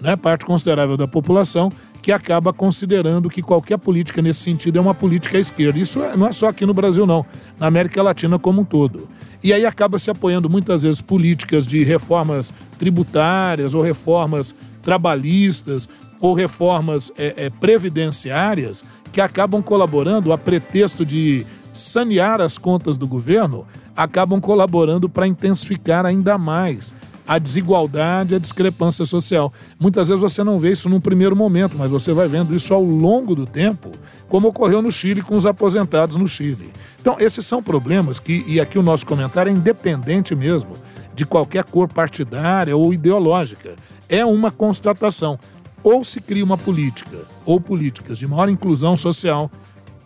[0.00, 1.70] né, parte considerável da população,
[2.02, 5.78] que acaba considerando que qualquer política nesse sentido é uma política à esquerda.
[5.78, 7.24] Isso é- não é só aqui no Brasil, não,
[7.58, 9.08] na América Latina como um todo.
[9.42, 15.88] E aí acaba se apoiando muitas vezes políticas de reformas tributárias ou reformas trabalhistas
[16.20, 23.06] ou reformas é, é, previdenciárias que acabam colaborando a pretexto de sanear as contas do
[23.06, 23.66] governo,
[23.96, 26.94] acabam colaborando para intensificar ainda mais
[27.26, 29.52] a desigualdade, a discrepância social.
[29.78, 32.82] Muitas vezes você não vê isso num primeiro momento, mas você vai vendo isso ao
[32.82, 33.90] longo do tempo,
[34.28, 36.70] como ocorreu no Chile com os aposentados no Chile.
[37.00, 40.76] Então, esses são problemas que, e aqui o nosso comentário é independente mesmo
[41.14, 43.74] de qualquer cor partidária ou ideológica.
[44.08, 45.38] É uma constatação.
[45.82, 49.50] Ou se cria uma política ou políticas de maior inclusão social,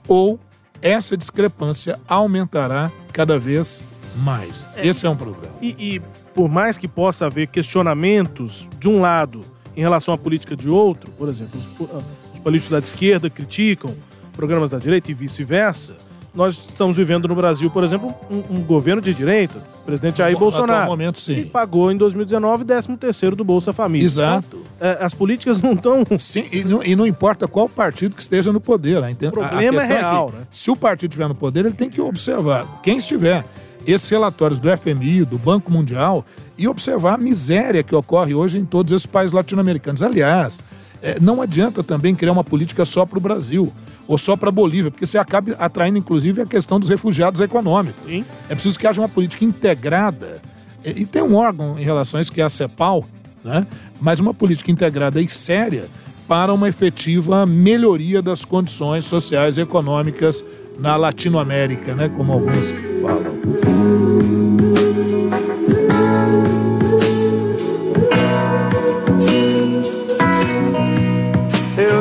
[0.08, 0.40] ou
[0.80, 3.84] essa discrepância aumentará cada vez
[4.16, 4.68] mais.
[4.76, 5.54] Esse é um problema.
[5.60, 6.02] E, e
[6.36, 9.40] por mais que possa haver questionamentos de um lado
[9.74, 12.02] em relação à política de outro, por exemplo, os, ah,
[12.34, 13.92] os políticos da esquerda criticam
[14.36, 15.94] programas da direita e vice-versa,
[16.34, 20.38] nós estamos vivendo no Brasil, por exemplo, um, um governo de direita, o presidente Jair
[20.38, 21.36] Bolsonaro, momento, sim.
[21.36, 24.04] que pagou em 2019 13 terceiro do Bolsa Família.
[24.04, 24.62] Exato.
[24.76, 26.04] Então, é, as políticas não estão...
[26.18, 29.02] Sim, e não, e não importa qual partido que esteja no poder.
[29.02, 30.42] A, inten- O problema a é questão real, que, né?
[30.50, 33.42] Se o partido estiver no poder, ele tem que observar quem estiver.
[33.86, 36.24] Esses relatórios do FMI, do Banco Mundial,
[36.58, 40.02] e observar a miséria que ocorre hoje em todos esses países latino-americanos.
[40.02, 40.62] Aliás,
[41.02, 43.72] eh, não adianta também criar uma política só para o Brasil
[44.08, 48.12] ou só para a Bolívia, porque você acaba atraindo, inclusive, a questão dos refugiados econômicos.
[48.48, 50.40] É preciso que haja uma política integrada.
[50.84, 53.04] E, e tem um órgão em relação a isso, que é a CEPAL,
[53.44, 53.66] né?
[54.00, 55.88] mas uma política integrada e séria
[56.28, 60.44] para uma efetiva melhoria das condições sociais e econômicas
[60.78, 62.08] na Latinoamérica, né?
[62.08, 63.75] como alguns falam.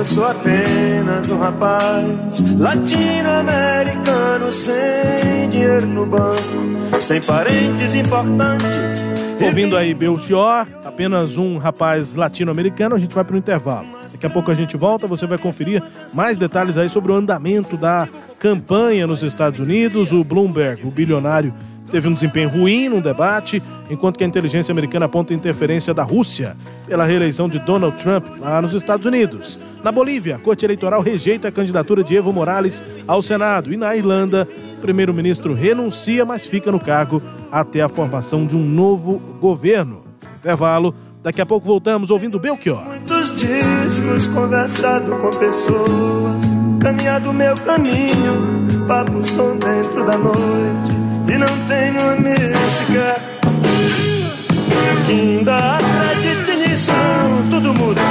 [0.05, 9.09] Eu sou apenas um rapaz latino-americano sem dinheiro no banco, sem parentes importantes.
[9.41, 13.87] Ouvindo aí Belchior, apenas um rapaz latino-americano, a gente vai para o intervalo.
[14.11, 15.81] Daqui a pouco a gente volta, você vai conferir
[16.13, 20.11] mais detalhes aí sobre o andamento da campanha nos Estados Unidos.
[20.11, 21.51] O Bloomberg, o bilionário,
[21.89, 26.55] teve um desempenho ruim no debate, enquanto que a inteligência americana aponta interferência da Rússia
[26.85, 29.63] pela reeleição de Donald Trump lá nos Estados Unidos.
[29.85, 33.71] Na Bolívia, a Corte Eleitoral rejeita a candidatura de Evo Morales ao Senado.
[33.71, 37.21] E na Irlanda, o primeiro-ministro renuncia, mas fica no cargo
[37.51, 40.01] até a formação de um novo governo.
[40.37, 40.95] Intervalo.
[41.21, 42.83] Daqui a pouco voltamos ouvindo Belchior.
[42.83, 46.45] Muitos discos, conversado com pessoas,
[46.81, 50.95] caminhado meu caminho, papo som dentro da noite,
[51.31, 53.35] e não tenho uma música
[55.07, 56.91] ainda acredite nisso,
[57.49, 58.01] tudo muda,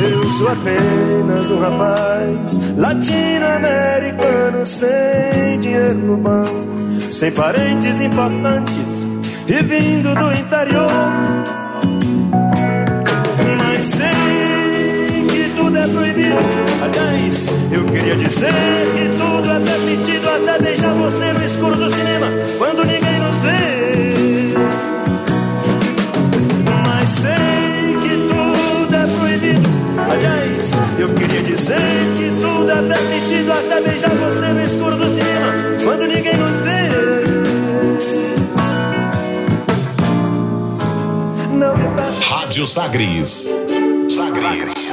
[0.00, 9.06] Eu sou apenas um rapaz latino-americano sem dinheiro no banco, sem parentes importantes
[9.48, 10.90] e vindo do interior.
[13.58, 14.08] Mas sei
[15.30, 16.36] que tudo é proibido.
[16.84, 22.26] Aliás, eu queria dizer que tudo é permitido até deixar você no escuro do cinema
[22.58, 24.17] quando ninguém nos vê.
[30.98, 31.78] Eu queria dizer
[32.16, 35.52] que tudo é permitido até beijar você no escuro do cinema
[35.84, 36.88] quando ninguém nos vê.
[41.52, 42.24] Não me peça.
[42.24, 43.48] Rádio Sagres.
[44.08, 44.92] Sagres.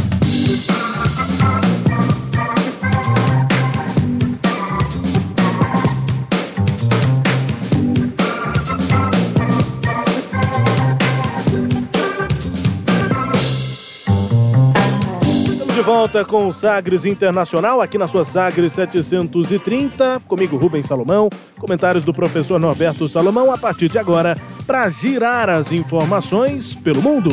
[16.11, 20.19] Volta com o Sagres Internacional, aqui na sua Sagres 730.
[20.27, 21.29] Comigo, Rubens Salomão.
[21.57, 24.37] Comentários do professor Norberto Salomão a partir de agora,
[24.67, 27.29] para girar as informações pelo mundo.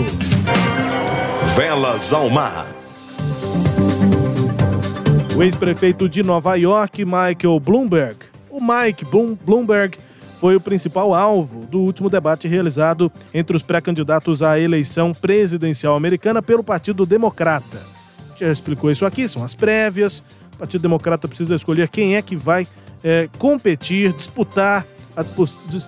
[1.56, 2.68] Velas ao mar.
[5.36, 8.16] O ex-prefeito de Nova York, Michael Bloomberg.
[8.48, 9.98] O Mike Bloom- Bloomberg
[10.40, 16.40] foi o principal alvo do último debate realizado entre os pré-candidatos à eleição presidencial americana
[16.40, 17.97] pelo Partido Democrata.
[18.38, 20.22] Já explicou isso aqui, são as prévias.
[20.54, 22.66] O Partido Democrata precisa escolher quem é que vai
[23.02, 24.84] eh, competir, disputar
[25.16, 25.22] a,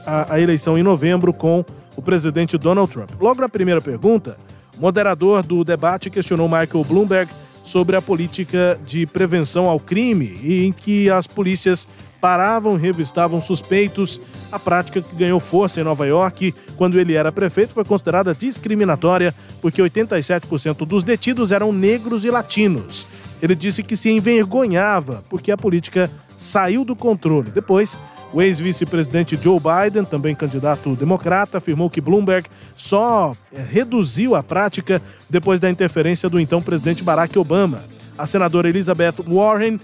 [0.06, 1.64] a- a eleição em novembro com
[1.96, 3.10] o presidente Donald Trump.
[3.20, 4.36] Logo na primeira pergunta,
[4.76, 7.30] o moderador do debate questionou Michael Bloomberg
[7.64, 11.86] sobre a política de prevenção ao crime e em que as polícias
[12.20, 14.20] paravam e revistavam suspeitos.
[14.52, 19.34] A prática que ganhou força em Nova York quando ele era prefeito foi considerada discriminatória
[19.60, 23.06] porque 87% dos detidos eram negros e latinos.
[23.42, 27.50] Ele disse que se envergonhava porque a política saiu do controle.
[27.50, 27.96] Depois,
[28.32, 35.02] o ex-vice-presidente Joe Biden, também candidato democrata, afirmou que Bloomberg só eh, reduziu a prática
[35.28, 37.82] depois da interferência do então presidente Barack Obama.
[38.16, 39.80] A senadora Elizabeth Warren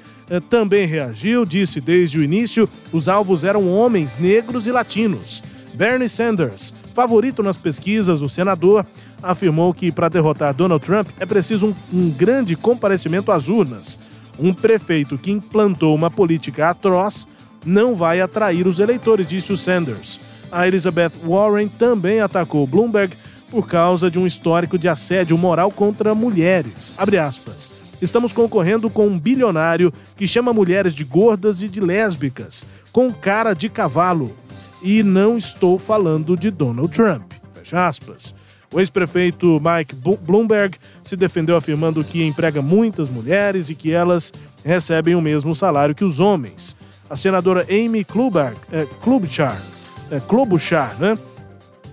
[0.49, 5.43] também reagiu, disse desde o início os alvos eram homens negros e latinos.
[5.74, 8.87] Bernie Sanders, favorito nas pesquisas, o senador,
[9.22, 13.99] afirmou que para derrotar Donald Trump é preciso um, um grande comparecimento às urnas.
[14.39, 17.27] Um prefeito que implantou uma política atroz
[17.64, 20.20] não vai atrair os eleitores, disse o Sanders.
[20.51, 23.16] A Elizabeth Warren também atacou Bloomberg
[23.51, 26.95] por causa de um histórico de assédio moral contra mulheres.
[28.01, 33.55] Estamos concorrendo com um bilionário que chama mulheres de gordas e de lésbicas, com cara
[33.55, 34.35] de cavalo.
[34.83, 37.33] E não estou falando de Donald Trump.
[37.55, 38.35] Fecha aspas.
[38.73, 44.33] O ex-prefeito Mike Bloomberg se defendeu afirmando que emprega muitas mulheres e que elas
[44.65, 46.77] recebem o mesmo salário que os homens.
[47.09, 49.63] a senadora Amy Klobuchar, é, Klobuchar,
[50.11, 51.17] é, Klobuchar, né?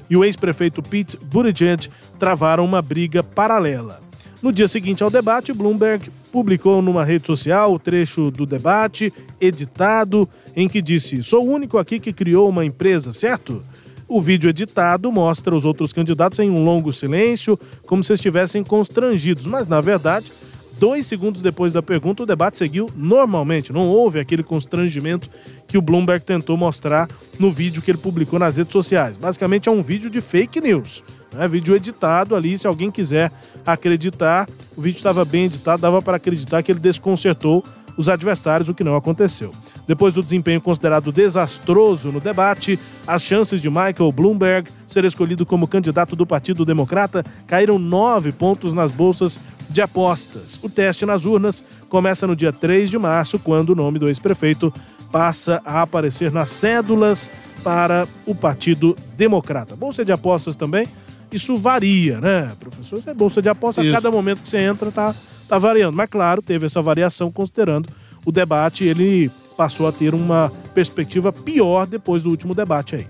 [0.10, 1.88] E o ex-prefeito Pete Buttigieg
[2.20, 4.03] travaram uma briga paralela.
[4.44, 10.28] No dia seguinte ao debate, Bloomberg publicou numa rede social o trecho do debate, editado,
[10.54, 13.64] em que disse: Sou o único aqui que criou uma empresa, certo?
[14.06, 19.48] O vídeo editado mostra os outros candidatos em um longo silêncio, como se estivessem constrangidos,
[19.48, 20.30] mas na verdade,
[20.78, 23.72] dois segundos depois da pergunta, o debate seguiu normalmente.
[23.72, 25.30] Não houve aquele constrangimento
[25.70, 27.08] que o Bloomberg tentou mostrar
[27.40, 29.16] no vídeo que ele publicou nas redes sociais.
[29.16, 31.02] Basicamente é um vídeo de fake news.
[31.34, 31.48] Né?
[31.48, 33.32] Vídeo editado ali, se alguém quiser
[33.66, 37.64] acreditar, o vídeo estava bem editado, dava para acreditar que ele desconcertou
[37.98, 39.52] os adversários, o que não aconteceu.
[39.88, 45.68] Depois do desempenho considerado desastroso no debate, as chances de Michael Bloomberg ser escolhido como
[45.68, 50.60] candidato do Partido Democrata caíram nove pontos nas bolsas de apostas.
[50.64, 54.74] O teste nas urnas começa no dia 3 de março, quando o nome do ex-prefeito
[55.12, 57.30] passa a aparecer nas cédulas
[57.64, 59.76] para o Partido Democrata.
[59.76, 60.88] Bolsa de apostas também,
[61.36, 63.02] isso varia, né, professor?
[63.06, 63.96] É bolsa de apostas, a Isso.
[63.96, 65.16] cada momento que você entra tá,
[65.48, 65.96] tá variando.
[65.96, 67.90] Mas, claro, teve essa variação considerando
[68.26, 73.08] o debate, ele passou a ter uma perspectiva pior depois do último debate aí.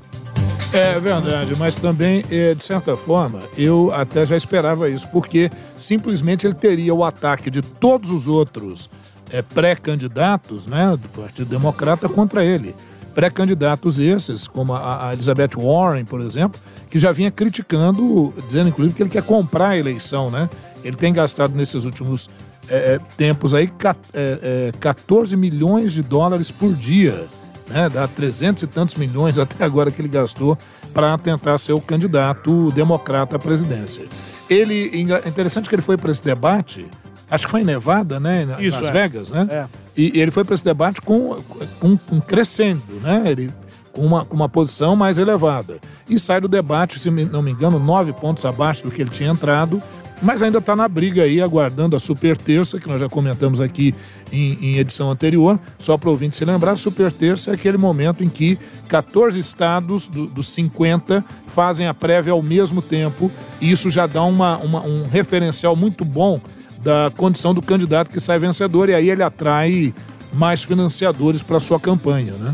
[0.74, 6.48] É verdade, mas também, é, de certa forma, eu até já esperava isso, porque simplesmente
[6.48, 8.90] ele teria o ataque de todos os outros
[9.30, 12.76] é, pré-candidatos né, do Partido Democrata contra ele.
[13.14, 16.60] Pré-candidatos esses, como a, a Elizabeth Warren, por exemplo,
[16.94, 20.48] que já vinha criticando, dizendo inclusive que ele quer comprar a eleição, né?
[20.84, 22.30] Ele tem gastado nesses últimos
[22.70, 27.26] é, é, tempos aí ca- é, é, 14 milhões de dólares por dia
[27.68, 30.56] né, dá 300 e tantos milhões até agora que ele gastou
[30.94, 34.04] para tentar ser o candidato democrata à presidência.
[34.48, 34.92] Ele,
[35.26, 36.86] interessante que ele foi para esse debate,
[37.28, 38.92] acho que foi em Nevada, né, em Isso, Las é.
[38.92, 39.48] Vegas, né?
[39.50, 39.66] É.
[39.98, 41.42] E, e ele foi para esse debate com,
[41.80, 43.24] com, com crescendo, né?
[43.26, 43.50] Ele
[43.94, 45.78] com uma, com uma posição mais elevada.
[46.10, 49.30] E sai do debate, se não me engano, nove pontos abaixo do que ele tinha
[49.30, 49.82] entrado,
[50.22, 53.94] mas ainda está na briga aí, aguardando a super terça, que nós já comentamos aqui
[54.32, 55.60] em, em edição anterior.
[55.78, 60.26] Só para ouvinte se lembrar, super terça é aquele momento em que 14 estados do-
[60.28, 63.30] dos 50 fazem a prévia ao mesmo tempo,
[63.60, 66.40] e isso já dá uma, uma- um referencial muito bom
[66.82, 69.94] da condição do candidato que sai vencedor, e aí ele atrai
[70.34, 72.54] mais financiadores para sua campanha, né?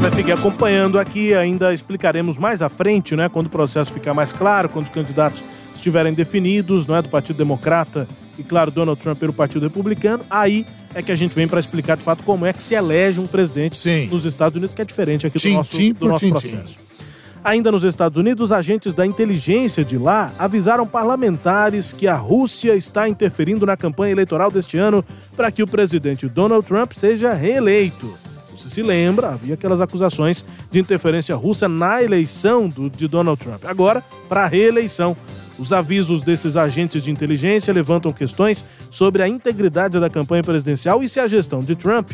[0.00, 4.14] Gente vai seguir acompanhando aqui, ainda explicaremos mais à frente, né, quando o processo ficar
[4.14, 5.42] mais claro, quando os candidatos
[5.74, 10.64] estiverem definidos, não é do Partido Democrata e claro, Donald Trump pelo Partido Republicano, aí
[10.94, 13.26] é que a gente vem para explicar de fato como é que se elege um
[13.26, 13.78] presidente
[14.10, 16.78] nos Estados Unidos, que é diferente aqui do nosso, tim do nosso processo.
[17.44, 23.06] Ainda nos Estados Unidos, agentes da inteligência de lá avisaram parlamentares que a Rússia está
[23.06, 25.04] interferindo na campanha eleitoral deste ano
[25.36, 28.29] para que o presidente Donald Trump seja reeleito.
[28.56, 33.64] Você se lembra, havia aquelas acusações de interferência russa na eleição do- de Donald Trump.
[33.64, 35.16] Agora, para a reeleição.
[35.58, 41.08] Os avisos desses agentes de inteligência levantam questões sobre a integridade da campanha presidencial e
[41.08, 42.12] se a gestão de Trump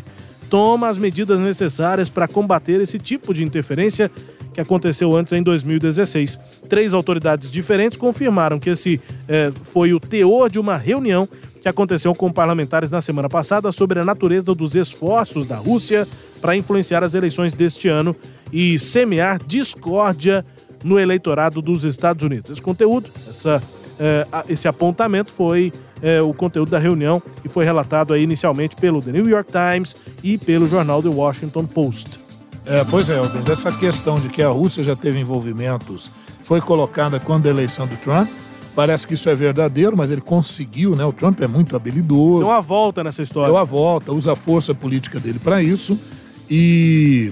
[0.49, 4.11] toma as medidas necessárias para combater esse tipo de interferência
[4.53, 6.37] que aconteceu antes em 2016.
[6.67, 11.27] Três autoridades diferentes confirmaram que esse eh, foi o teor de uma reunião
[11.67, 16.07] que aconteceu com parlamentares na semana passada sobre a natureza dos esforços da Rússia
[16.39, 18.15] para influenciar as eleições deste ano
[18.53, 20.45] e semear discórdia
[20.81, 22.51] no eleitorado dos Estados Unidos.
[22.51, 23.61] Esse conteúdo, essa,
[23.99, 29.01] eh, esse apontamento foi eh, o conteúdo da reunião e foi relatado aí inicialmente pelo
[29.01, 29.93] The New York Times
[30.23, 32.19] e pelo jornal The Washington Post.
[32.65, 36.11] É, pois é, Rubens, essa questão de que a Rússia já teve envolvimentos
[36.43, 38.29] foi colocada quando a eleição do Trump.
[38.77, 41.03] Parece que isso é verdadeiro, mas ele conseguiu, né?
[41.03, 42.43] O Trump é muito habilidoso.
[42.43, 43.47] Deu uma volta nessa história.
[43.49, 45.99] Deu a volta, usa a força política dele para isso.
[46.47, 47.31] E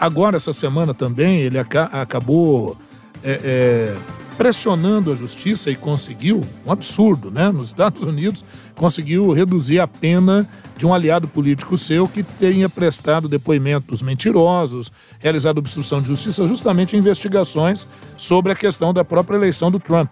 [0.00, 2.78] agora, essa semana também, ele aca- acabou
[3.22, 3.96] é, é,
[4.38, 7.52] pressionando a justiça e conseguiu, um absurdo, né?
[7.52, 8.42] Nos Estados Unidos,
[8.74, 10.48] conseguiu reduzir a pena
[10.78, 16.96] de um aliado político seu que tenha prestado depoimentos mentirosos, realizado obstrução de justiça, justamente
[16.96, 17.86] em investigações
[18.16, 20.08] sobre a questão da própria eleição do Trump.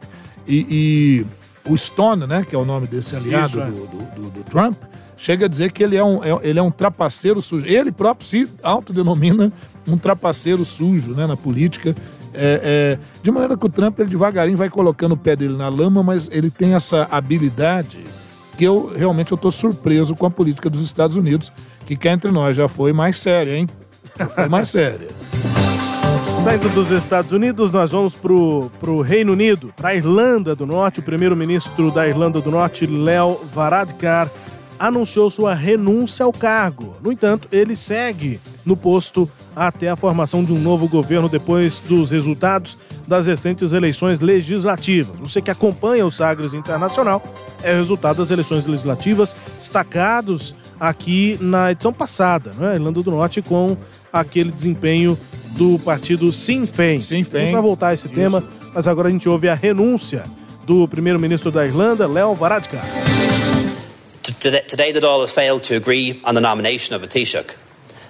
[0.46, 1.24] E,
[1.66, 3.64] e o Stone, né, que é o nome desse aliado Isso, é.
[3.66, 4.76] do, do- do- do Trump,
[5.16, 7.64] chega a dizer que ele é um, é- ele é um trapaceiro sujo.
[7.66, 9.52] Ele próprio se autodenomina
[9.86, 11.94] um trapaceiro sujo né, na política.
[12.34, 15.68] É, é, de maneira que o Trump, ele devagarinho vai colocando o pé dele na
[15.68, 18.00] lama, mas ele tem essa habilidade
[18.56, 21.52] que eu realmente eu tô surpreso com a política dos Estados Unidos,
[21.86, 23.68] que cá entre nós já foi mais séria, hein?
[24.18, 25.08] Já foi mais séria.
[26.42, 30.98] Saindo dos Estados Unidos, nós vamos pro, pro Reino Unido, para a Irlanda do Norte.
[30.98, 34.28] O primeiro-ministro da Irlanda do Norte, Leo Varadkar,
[34.76, 36.96] anunciou sua renúncia ao cargo.
[37.00, 42.10] No entanto, ele segue no posto até a formação de um novo governo depois dos
[42.10, 42.76] resultados
[43.06, 45.16] das recentes eleições legislativas.
[45.20, 47.22] Você que acompanha o Sagres Internacional
[47.62, 52.74] é o resultado das eleições legislativas destacados aqui na edição passada, né?
[52.74, 53.76] Irlanda do Norte com
[54.12, 55.16] aquele desempenho
[55.56, 57.00] do partido Sinn Féin.
[57.00, 57.42] Sinn Féin.
[57.42, 58.14] A gente vai voltar a esse Isso.
[58.14, 58.44] tema,
[58.74, 60.24] mas agora a gente ouve a renúncia
[60.64, 62.84] do primeiro-ministro da Irlanda, Léo Varadkar.
[64.22, 67.54] Today, today the Dáil has failed to agree on the nomination of a Taoiseach.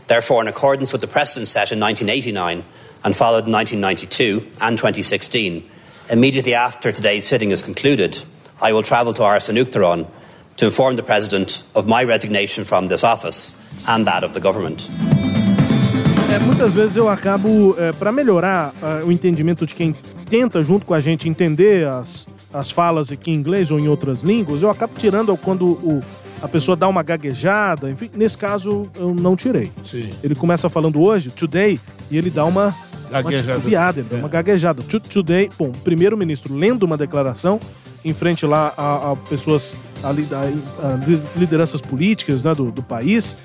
[0.06, 2.64] Therefore, in accordance with the precedent set in 1989
[3.04, 5.64] and followed in 1992 and 2016,
[6.10, 8.22] immediately after today's sitting is concluded,
[8.60, 10.06] I will travel to Arsenuchtaron
[10.58, 13.54] to inform the President of my resignation from this office
[13.88, 14.88] and that of the Government.
[16.32, 19.94] É, muitas vezes eu acabo, para melhorar ah, o entendimento de quem
[20.30, 24.22] tenta, junto com a gente, entender as, as falas aqui em inglês ou em outras
[24.22, 26.02] línguas, eu acabo tirando quando o,
[26.40, 27.90] a pessoa dá uma gaguejada.
[27.90, 29.70] Enfim, nesse caso, eu não tirei.
[29.82, 30.08] Sim.
[30.24, 31.78] Ele começa falando hoje, today,
[32.10, 32.74] e ele dá uma
[33.10, 33.58] Gaguejada.
[33.58, 34.82] uma ele dá uma gaguejada.
[34.84, 37.60] To- Today, bom, primeiro-ministro lendo uma declaração
[38.02, 42.82] em frente lá a, a pessoas, a, a- a li- lideranças políticas né, do, do
[42.82, 43.36] país,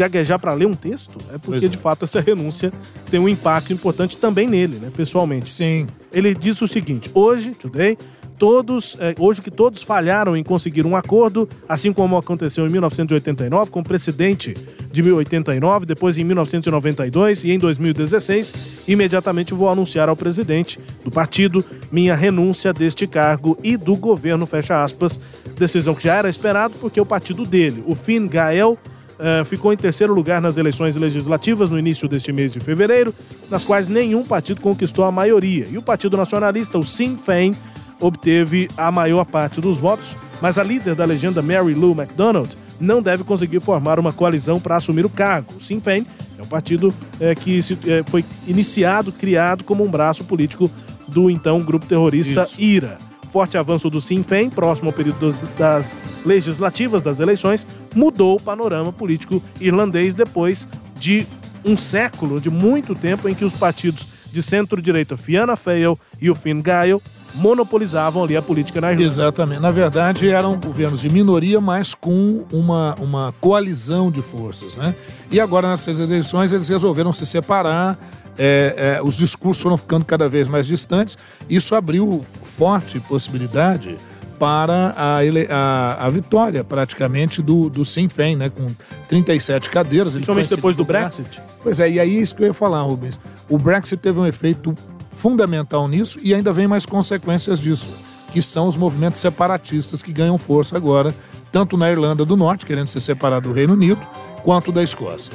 [0.00, 1.68] gaguejar para ler um texto é porque é.
[1.68, 2.72] de fato essa renúncia
[3.10, 5.48] tem um impacto importante também nele, né, pessoalmente.
[5.48, 5.86] Sim.
[6.12, 7.98] Ele disse o seguinte: hoje, today,
[8.40, 13.70] todos, é, hoje que todos falharam em conseguir um acordo, assim como aconteceu em 1989
[13.70, 14.56] com o precedente
[14.90, 21.62] de 1089, depois em 1992 e em 2016, imediatamente vou anunciar ao presidente do partido
[21.92, 25.20] minha renúncia deste cargo e do governo, fecha aspas,
[25.58, 28.78] decisão que já era esperado porque o partido dele, o Finn Gael,
[29.20, 33.14] eh, ficou em terceiro lugar nas eleições legislativas no início deste mês de fevereiro,
[33.50, 35.66] nas quais nenhum partido conquistou a maioria.
[35.70, 37.54] E o Partido Nacionalista, o Sinn Féin,
[38.00, 43.02] obteve a maior parte dos votos, mas a líder da legenda Mary Lou MacDonald não
[43.02, 45.54] deve conseguir formar uma coalizão para assumir o cargo.
[45.58, 46.06] O Sinn Féin
[46.38, 50.70] é um partido eh, que se- eh, foi iniciado, criado como um braço político
[51.06, 52.60] do então grupo terrorista Isso.
[52.60, 52.96] IRA.
[53.30, 58.92] Forte avanço do Sinn Féin, próximo ao período das, legislativas, das eleições, mudou o panorama
[58.92, 60.66] político irlandês depois
[60.98, 61.26] de
[61.64, 66.34] um século, de muito tempo, em que os partidos de centro-direita Fianna Fáil e o
[66.34, 67.02] Finn Gael
[67.34, 69.06] monopolizavam ali a política na Irlanda.
[69.06, 69.60] Exatamente.
[69.60, 74.94] Na verdade, eram governos de minoria, mas com uma, uma coalizão de forças, né?
[75.30, 77.96] E agora, nessas eleições, eles resolveram se separar,
[78.38, 81.16] é, é, os discursos foram ficando cada vez mais distantes.
[81.48, 83.96] Isso abriu forte possibilidade
[84.38, 88.48] para a, ele- a, a vitória, praticamente, do, do Sinn Féin, né?
[88.48, 88.66] Com
[89.08, 90.14] 37 cadeiras.
[90.14, 90.84] Principalmente depois do.
[90.84, 91.40] Brexit.
[91.62, 93.20] Pois é, e aí é isso que eu ia falar, Rubens.
[93.48, 94.74] O Brexit teve um efeito
[95.12, 97.90] fundamental nisso e ainda vem mais consequências disso,
[98.32, 101.14] que são os movimentos separatistas que ganham força agora,
[101.52, 104.00] tanto na Irlanda do Norte, querendo se separar do Reino Unido,
[104.42, 105.34] quanto da Escócia.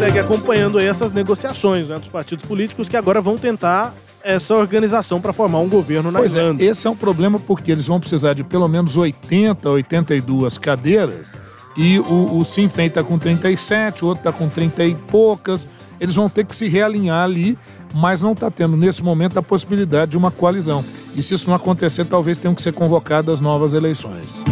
[0.00, 3.94] Segue acompanhando aí essas negociações né, dos partidos políticos que agora vão tentar
[4.24, 6.64] essa organização para formar um governo na Pois é, Irlanda.
[6.64, 11.36] esse é um problema porque eles vão precisar de pelo menos 80, 82 cadeiras
[11.76, 15.68] e o, o Sinn Féin está com 37, o outro está com 30 e poucas.
[16.00, 17.58] Eles vão ter que se realinhar ali,
[17.92, 20.82] mas não está tendo nesse momento a possibilidade de uma coalizão.
[21.14, 24.42] E se isso não acontecer, talvez tenham que ser convocadas novas eleições.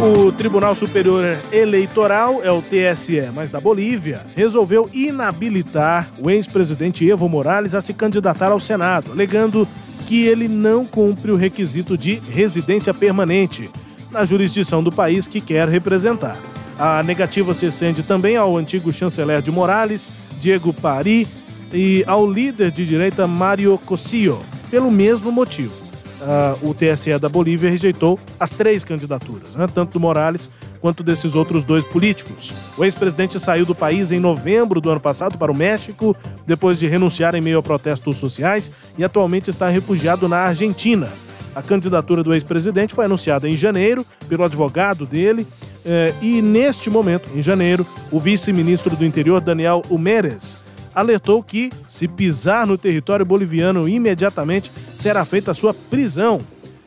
[0.00, 7.28] O Tribunal Superior Eleitoral, é o TSE, mas da Bolívia, resolveu inabilitar o ex-presidente Evo
[7.28, 9.66] Morales a se candidatar ao Senado, alegando
[10.06, 13.68] que ele não cumpre o requisito de residência permanente
[14.12, 16.36] na jurisdição do país que quer representar.
[16.78, 21.26] A negativa se estende também ao antigo chanceler de Morales, Diego Pari,
[21.72, 24.38] e ao líder de direita Mário Cossio,
[24.70, 25.87] pelo mesmo motivo.
[26.20, 30.50] Ah, o TSE da Bolívia rejeitou as três candidaturas, né, tanto do Morales
[30.80, 32.52] quanto desses outros dois políticos.
[32.76, 36.16] O ex-presidente saiu do país em novembro do ano passado para o México,
[36.46, 41.08] depois de renunciar em meio a protestos sociais, e atualmente está refugiado na Argentina.
[41.54, 45.46] A candidatura do ex-presidente foi anunciada em janeiro pelo advogado dele,
[45.84, 52.06] eh, e neste momento, em janeiro, o vice-ministro do interior, Daniel Humérez, alertou que, se
[52.08, 56.40] pisar no território boliviano imediatamente, será feita sua prisão,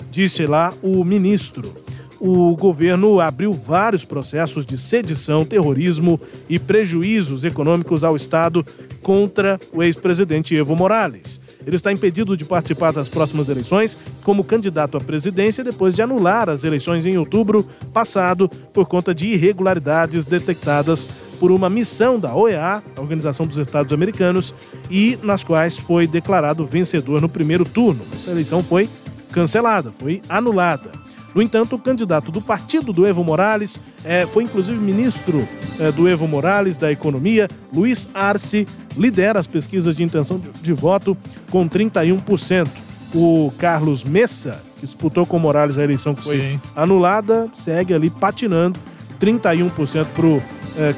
[0.09, 1.81] disse lá o ministro.
[2.19, 8.63] O governo abriu vários processos de sedição, terrorismo e prejuízos econômicos ao Estado
[9.01, 11.41] contra o ex-presidente Evo Morales.
[11.65, 16.47] Ele está impedido de participar das próximas eleições como candidato à presidência depois de anular
[16.47, 21.07] as eleições em outubro passado por conta de irregularidades detectadas
[21.41, 24.53] por uma missão da OEA, a Organização dos Estados Americanos,
[24.91, 28.01] e nas quais foi declarado vencedor no primeiro turno.
[28.13, 28.87] Essa eleição foi
[29.31, 30.91] cancelada, foi anulada.
[31.33, 35.47] No entanto, o candidato do partido do Evo Morales, eh, foi inclusive ministro
[35.79, 40.73] eh, do Evo Morales da Economia, Luiz Arce, lidera as pesquisas de intenção de, de
[40.73, 41.17] voto
[41.49, 42.67] com 31%.
[43.15, 46.61] O Carlos Messa, que disputou com Morales a eleição que foi Sim.
[46.75, 48.79] anulada, segue ali patinando
[49.19, 50.41] 31% para o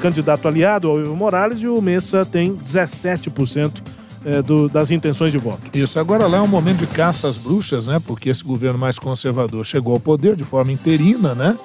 [0.01, 3.81] candidato aliado ao Evo Morales e o Messa tem 17%
[4.25, 5.59] eh, do- das intenções de voto.
[5.73, 7.99] Isso, agora lá é um momento de caça às bruxas, né?
[8.05, 11.57] Porque esse governo mais conservador chegou ao poder de forma interina, né?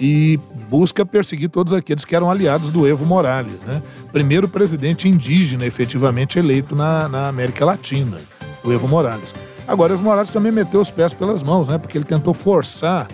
[0.00, 0.38] E
[0.70, 3.82] busca perseguir todos aqueles que eram aliados do Evo Morales, né?
[4.12, 8.16] Primeiro presidente indígena efetivamente eleito na, na América Latina,
[8.64, 9.34] o Evo Morales.
[9.66, 11.76] Agora, o Evo Morales também meteu os pés pelas mãos, né?
[11.78, 13.08] Porque ele tentou forçar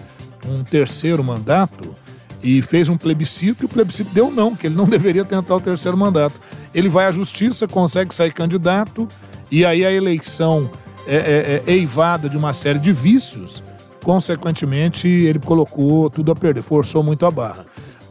[0.47, 1.97] um terceiro mandato
[2.45, 5.61] e fez um plebiscito e o plebiscito deu não, que ele não deveria tentar o
[5.61, 6.38] terceiro mandato.
[6.74, 9.09] Ele vai à justiça, consegue sair candidato
[9.51, 10.70] e aí a eleição
[11.07, 13.64] é, é- é eivada de uma série de vícios.
[14.03, 17.64] Consequentemente, ele colocou tudo a perder, forçou muito a barra.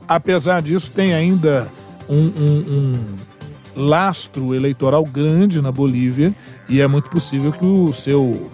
[0.08, 1.68] Apesar disso, tem ainda
[2.10, 2.66] um, um-
[3.76, 6.34] um lastro eleitoral grande na Bolívia
[6.68, 8.52] e é muito possível que o seu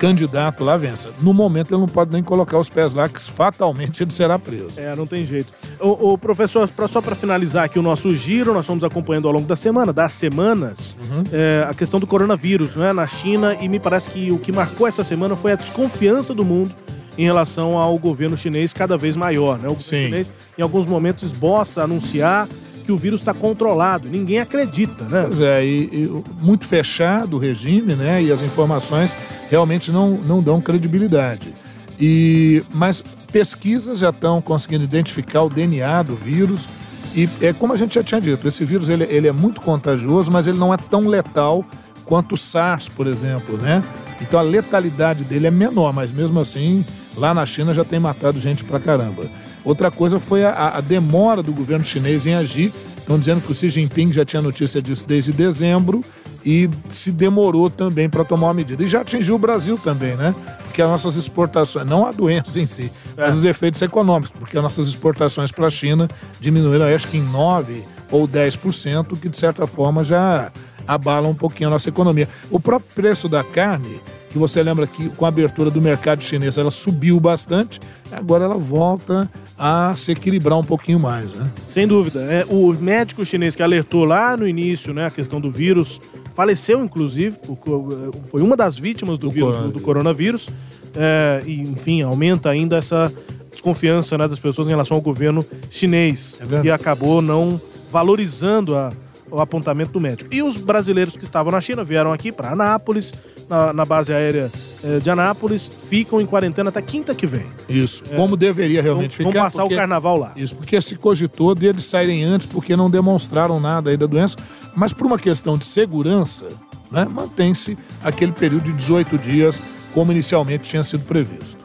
[0.00, 1.10] candidato lá vença.
[1.20, 4.70] No momento, ele não pode nem colocar os pés lá, que fatalmente ele será preso.
[4.78, 5.52] É, não tem jeito.
[5.78, 9.46] O, professor, pra- só para finalizar aqui o nosso giro, nós estamos acompanhando ao longo
[9.46, 10.96] da semana, das semanas,
[11.30, 14.86] é, a questão do coronavírus né, na China e me parece que o que marcou
[14.88, 16.74] essa semana foi a desconfiança do mundo
[17.18, 19.58] em relação ao governo chinês cada vez maior.
[19.58, 19.68] Né?
[19.68, 22.48] O governo chinês, em alguns momentos, esboça anunciar
[22.80, 24.08] que o vírus está controlado.
[24.08, 25.24] Ninguém acredita, né?
[25.26, 28.22] Pois é, e, e muito fechado o regime, né?
[28.22, 29.14] E as informações
[29.48, 31.54] realmente não, não dão credibilidade.
[31.98, 36.68] E, mas pesquisas já estão conseguindo identificar o DNA do vírus.
[37.14, 40.30] E é como a gente já tinha dito, esse vírus ele, ele é muito contagioso,
[40.30, 41.64] mas ele não é tão letal
[42.04, 43.82] quanto o SARS, por exemplo, né?
[44.20, 46.84] Então a letalidade dele é menor, mas mesmo assim,
[47.16, 49.24] lá na China já tem matado gente pra caramba.
[49.64, 52.72] Outra coisa foi a, a demora do governo chinês em agir.
[52.98, 56.04] Estão dizendo que o Xi Jinping já tinha notícia disso desde dezembro
[56.44, 58.82] e se demorou também para tomar uma medida.
[58.82, 60.34] E já atingiu o Brasil também, né?
[60.64, 64.62] Porque as nossas exportações, não a doença em si, mas os efeitos econômicos, porque as
[64.62, 66.08] nossas exportações para a China
[66.40, 70.52] diminuíram, acho que em 9 ou 10%, que de certa forma já
[70.86, 72.28] abala um pouquinho a nossa economia.
[72.50, 74.00] O próprio preço da carne,
[74.30, 77.80] que você lembra que com a abertura do mercado chinês ela subiu bastante,
[78.12, 79.28] agora ela volta
[79.58, 81.50] a se equilibrar um pouquinho mais, né?
[81.68, 82.20] Sem dúvida.
[82.22, 86.00] É, o médico chinês que alertou lá no início né, a questão do vírus
[86.34, 90.48] faleceu, inclusive, co- foi uma das vítimas do, vírus, do, do coronavírus.
[90.96, 93.12] É, e, enfim, aumenta ainda essa
[93.50, 97.60] desconfiança né, das pessoas em relação ao governo chinês, que acabou não
[97.90, 98.90] valorizando a-
[99.30, 100.32] o apontamento do médico.
[100.34, 103.12] E os brasileiros que estavam na China vieram aqui para Anápolis,
[103.48, 104.50] na, na base aérea
[104.84, 107.44] eh, de Anápolis, ficam em quarentena até quinta que vem.
[107.68, 108.16] Isso, É.
[108.16, 109.44] como deveria realmente Vão- vão ficar.
[109.44, 110.32] passar o carnaval lá.
[110.36, 114.36] Isso, porque se cogitou deles saírem antes porque não demonstraram nada aí da doença,
[114.74, 116.46] mas por uma questão de segurança,
[116.90, 119.60] né, mantém-se aquele período de 18 dias,
[119.94, 121.58] como inicialmente tinha sido previsto.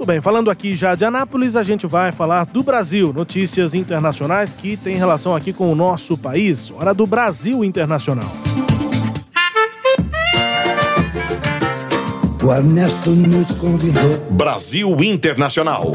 [0.00, 4.50] Tudo bem, falando aqui já de Anápolis, a gente vai falar do Brasil, notícias internacionais
[4.50, 6.70] que tem relação aqui com o nosso país.
[6.70, 8.24] Hora do Brasil Internacional.
[12.42, 14.18] O Ernesto nos convidou.
[14.30, 15.92] Brasil Internacional.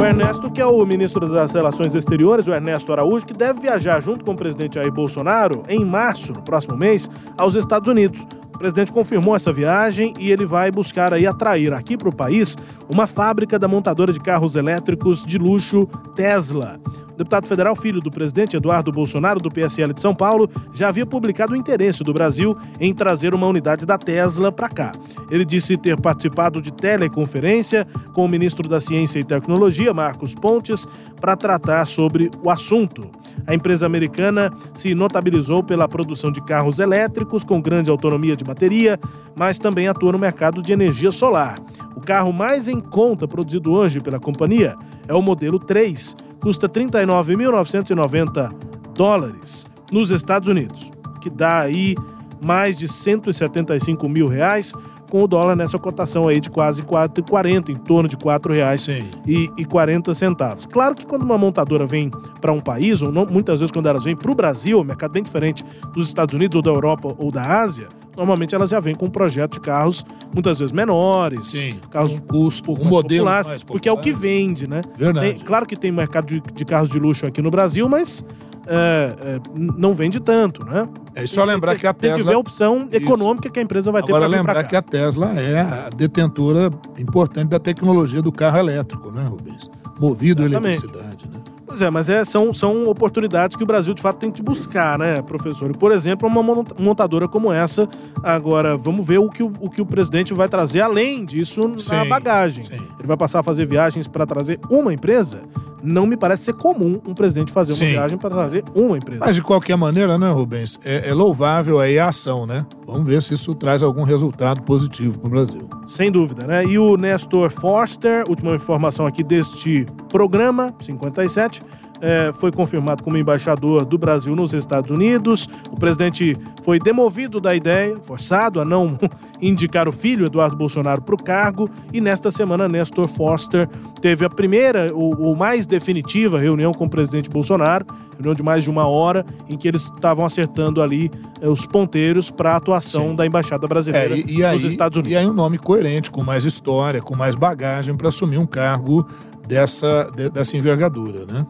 [0.00, 4.00] O Ernesto, que é o ministro das Relações Exteriores, o Ernesto Araújo, que deve viajar
[4.00, 8.24] junto com o presidente Jair Bolsonaro em março, no próximo mês, aos Estados Unidos.
[8.54, 12.56] O presidente confirmou essa viagem e ele vai buscar aí atrair aqui para o país
[12.88, 16.78] uma fábrica da montadora de carros elétricos de luxo Tesla.
[17.12, 21.04] O deputado federal, filho do presidente Eduardo Bolsonaro, do PSL de São Paulo, já havia
[21.04, 24.92] publicado o interesse do Brasil em trazer uma unidade da Tesla para cá.
[25.30, 30.86] Ele disse ter participado de teleconferência com o ministro da Ciência e Tecnologia, Marcos Pontes,
[31.20, 33.10] para tratar sobre o assunto.
[33.46, 38.98] A empresa americana se notabilizou pela produção de carros elétricos com grande autonomia de bateria,
[39.34, 41.58] mas também atua no mercado de energia solar.
[41.96, 44.76] O carro mais em conta produzido hoje pela companhia
[45.06, 48.48] é o modelo 3, custa 39.990
[48.94, 50.90] dólares nos Estados Unidos,
[51.20, 51.94] que dá aí
[52.42, 54.72] mais de 175 mil reais,
[55.08, 58.88] com o dólar nessa cotação aí de quase 4,40, em torno de 4 reais
[59.26, 60.64] e, e 40 centavos.
[60.64, 64.04] Claro que quando uma montadora vem para um país, ou não, muitas vezes quando elas
[64.04, 65.62] vêm para o Brasil, um mercado bem diferente
[65.92, 69.10] dos Estados Unidos ou da Europa ou da Ásia, normalmente elas já vêm com um
[69.10, 73.88] projeto de carros muitas vezes menores, Sim, carros um custo, um modelo populares, mais porque
[73.88, 74.80] é o que vende, né?
[74.96, 75.34] Verdade.
[75.34, 78.24] Tem- claro que tem mercado de, de carros de luxo aqui no Brasil, mas
[78.66, 79.40] é, é,
[79.76, 80.84] não vende tanto, né?
[81.14, 83.90] É só lembrar que a Tem que Tesla- ver a opção econômica que a empresa
[83.90, 88.30] vai ter Agora para lembrar que a Tesla é a detentora importante da tecnologia do
[88.32, 89.68] carro elétrico, né, Rubens?
[89.98, 90.84] Movido a Exatamente.
[90.84, 91.40] eletricidade, né?
[91.72, 94.98] Pois é, mas é, são, são oportunidades que o Brasil de fato tem que buscar,
[94.98, 95.70] né, professor?
[95.70, 97.88] E, por exemplo, uma mon- montadora como essa.
[98.22, 101.78] Agora, vamos ver o que o, o que o presidente vai trazer além disso na
[101.78, 102.62] Sim, bagagem.
[102.70, 105.40] Ele vai passar a fazer viagens para trazer uma empresa?
[105.84, 107.86] Não me parece ser comum um presidente fazer uma Sim.
[107.86, 109.18] viagem para trazer uma empresa.
[109.24, 110.78] Mas de qualquer maneira, né, Rubens?
[110.84, 112.64] É, é louvável aí a ação, né?
[112.86, 115.68] Vamos ver se isso traz algum resultado positivo para o Brasil.
[115.88, 116.64] Sem dúvida, né?
[116.64, 121.61] E o Nestor Forster, última informação aqui deste programa, 57,
[122.02, 125.48] eh, foi confirmado como embaixador do Brasil nos Estados Unidos.
[125.70, 128.98] O presidente foi demovido da ideia, forçado a não
[129.40, 131.70] indicar o filho, Eduardo Bolsonaro, para o cargo.
[131.92, 133.68] E nesta semana, Nestor Forster
[134.00, 138.64] teve a primeira, ou, ou mais definitiva, reunião com o presidente Bolsonaro, reunião de mais
[138.64, 141.08] de uma hora, em que eles estavam acertando ali
[141.40, 144.96] eh, os ponteiros para a atuação da embaixada brasileira É, e, e aí, nos Estados
[144.96, 145.12] Unidos.
[145.12, 149.06] e aí um nome coerente, com mais história, com mais bagagem para assumir um cargo
[149.46, 151.46] dessa, de- dessa envergadura, né?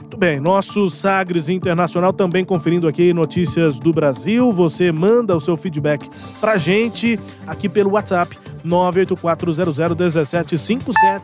[0.00, 4.52] Muito bem, nosso Sagres Internacional também conferindo aqui notícias do Brasil.
[4.52, 6.08] Você manda o seu feedback
[6.40, 11.20] pra gente aqui pelo WhatsApp 984001757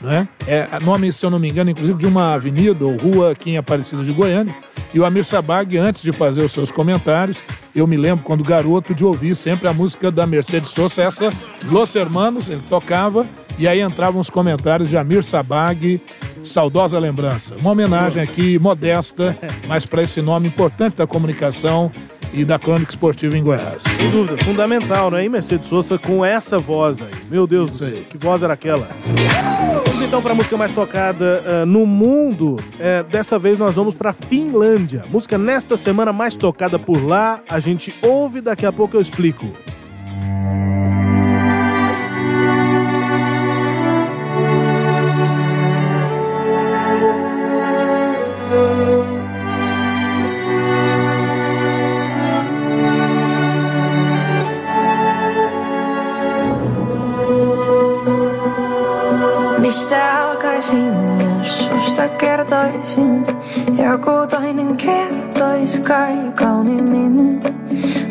[0.00, 0.28] né?
[0.46, 3.56] É nome, se eu não me engano, inclusive de uma avenida ou rua aqui em
[3.56, 4.54] Aparecida de Goiânia.
[4.92, 7.42] E o Amir Sabag, antes de fazer os seus comentários,
[7.74, 11.32] eu me lembro quando garoto de ouvir sempre a música da Mercedes Sosa, essa
[11.64, 13.26] Los Hermanos, ele tocava,
[13.58, 16.00] e aí entravam os comentários de Amir Sabag,
[16.48, 17.56] saudosa lembrança.
[17.56, 19.36] Uma homenagem aqui modesta,
[19.66, 21.90] mas para esse nome importante da comunicação
[22.32, 23.82] e da crônica esportiva em Goiás.
[23.82, 25.24] Sem dúvida, fundamental, né?
[25.24, 27.08] E Mercedes Sosa com essa voz aí.
[27.30, 28.88] Meu Deus do céu, que voz era aquela?
[29.86, 32.56] Vamos então para a música mais tocada ah, no mundo.
[32.78, 35.04] É, dessa vez nós vamos para Finlândia.
[35.10, 37.40] Música nesta semana mais tocada por lá.
[37.48, 39.50] A gente ouve, daqui a pouco eu explico.
[62.18, 63.26] Kertoisin?
[63.82, 67.42] Joku toinen kertois kai kauniimmin.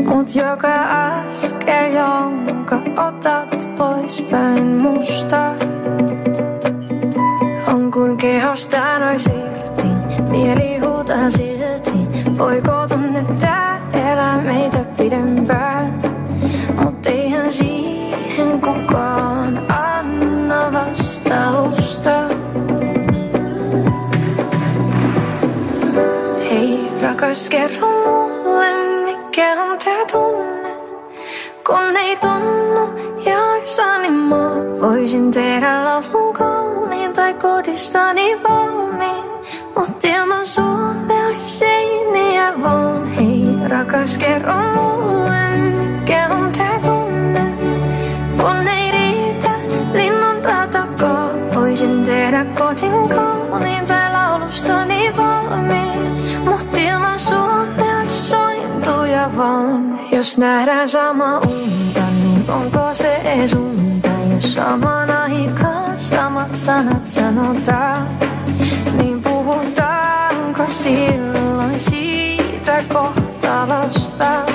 [0.05, 5.53] Mut joka askel, jonka otat poispäin musta,
[7.67, 9.87] on kuin kehosta nois irti.
[10.29, 11.91] Mieli huutaa silti,
[12.37, 16.01] voiko tunne tää elää meitä pidempään?
[16.83, 19.06] Mut eihän siihen kukaan
[27.37, 28.67] Rakas, kerro mulle,
[29.05, 30.69] mikä on tää tunne.
[31.67, 32.89] Kun ei tunnu
[33.25, 34.37] jaloissani mä
[34.81, 39.23] voisin tehdä laulun kauniin tai kodistani valmiin.
[39.75, 43.07] Mut ilman sua ne ois seiniä vaan.
[43.07, 47.53] Hei rakas, kerro mulle, mikä on tää tunne.
[48.37, 49.51] Kun ei riitä
[49.93, 53.09] linnun ratakaan, voisin tehdä kodin
[60.17, 64.09] Jos nähdään sama unta, niin onko se ees unta?
[64.33, 68.07] Jos samaan aikaan samat sanat sanotaan,
[68.97, 74.45] niin puhutaanko silloin siitä kohtalosta?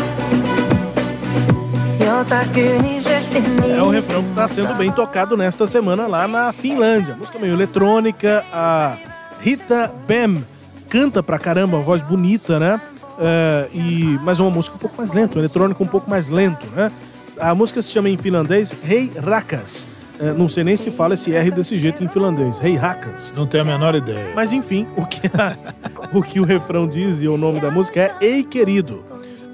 [3.76, 7.16] É o refrão que está sendo bem tocado nesta semana lá na Finlândia.
[7.16, 8.44] Música meio eletrônica.
[8.52, 8.96] A
[9.40, 10.44] Rita Bem
[10.88, 12.80] canta pra caramba, uma voz bonita, né?
[13.24, 16.66] É, e, mas uma música um pouco mais lenta, um eletrônico um pouco mais lento,
[16.74, 16.90] né?
[17.38, 19.86] A música se chama em finlandês Rei Rakas.
[20.20, 22.58] É, não sei nem se fala esse R desse jeito em finlandês.
[22.58, 23.32] Rei Hakas.
[23.36, 24.32] Não tenho a menor ideia.
[24.34, 25.56] Mas enfim, o que, a-
[26.12, 29.04] o que o refrão diz e o nome da música é Ei Querido.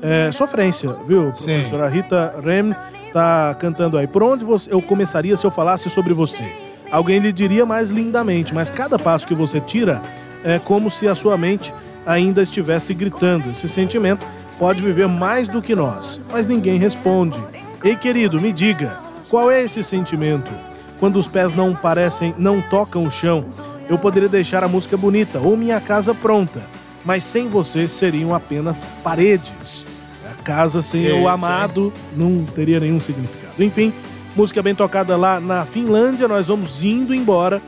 [0.03, 1.87] É, sofrência, viu, professora?
[1.87, 2.75] A Rita Rem
[3.13, 4.07] tá cantando aí.
[4.07, 6.45] Por onde você- eu começaria se eu falasse sobre você?
[6.91, 10.01] Alguém lhe diria mais lindamente, mas cada passo que você tira
[10.45, 11.73] é como se a sua mente
[12.09, 13.51] ainda estivesse gritando.
[13.51, 14.27] Esse sentimento
[14.59, 17.39] pode viver mais do que nós, mas ninguém responde.
[17.85, 18.99] Ei, querido, me diga,
[19.29, 20.51] qual é esse sentimento?
[20.99, 23.45] Quando os pés não parecem, não tocam o chão,
[23.89, 26.63] eu poderia deixar a música bonita ou minha casa pronta,
[27.05, 29.87] mas sem você seriam apenas paredes.
[30.29, 33.63] A casa sem Isso, o amado não teria nenhum significado.
[33.63, 33.93] Enfim,
[34.35, 37.63] música bem tocada lá na Finlândia, nós vamos indo embora,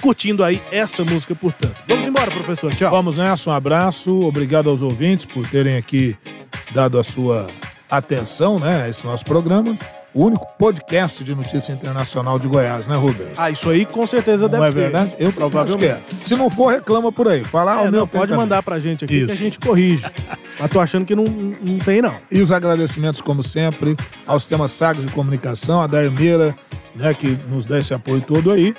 [0.00, 1.76] curtindo aí essa música, portanto.
[1.88, 2.74] Vamos embora, professor.
[2.74, 2.90] Tchau.
[2.90, 4.20] Vamos nessa, um abraço.
[4.22, 6.16] Obrigado aos ouvintes por terem aqui
[6.72, 7.48] dado a sua
[7.90, 9.76] atenção, né, a esse nosso programa.
[10.12, 13.28] O único podcast de notícia internacional de Goiás, né, Rubens?
[13.36, 14.80] Ah, isso aí com certeza Não deve é ser.
[14.80, 15.14] verdade?
[15.20, 15.86] Eu Provavelmente.
[15.88, 16.24] acho que é.
[16.24, 17.44] Se não for, reclama por aí.
[17.44, 18.36] Fala, ah, É, o meu não, pode também.
[18.38, 19.36] mandar pra gente aqui que a Isso.
[19.36, 20.04] gente corrige.
[20.58, 22.16] Mas tô achando que não, não tem, não.
[22.28, 23.96] E os agradecimentos, como sempre,
[24.26, 26.56] ao Sistema Sagres de Comunicação, a Darmeira,
[26.96, 28.74] né, que nos dá esse apoio todo aí.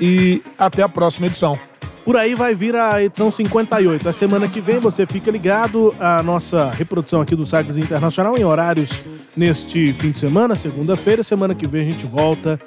[0.00, 1.58] E até a próxima edição.
[2.04, 4.06] Por aí vai vir a edição 58.
[4.06, 8.44] A semana que vem você fica ligado à nossa reprodução aqui do Sagres Internacional em
[8.44, 9.02] horários
[9.34, 11.22] neste fim de semana, segunda-feira.
[11.22, 12.60] Semana que vem a gente volta.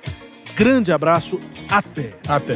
[0.55, 2.13] Grande abraço, até.
[2.27, 2.55] Até.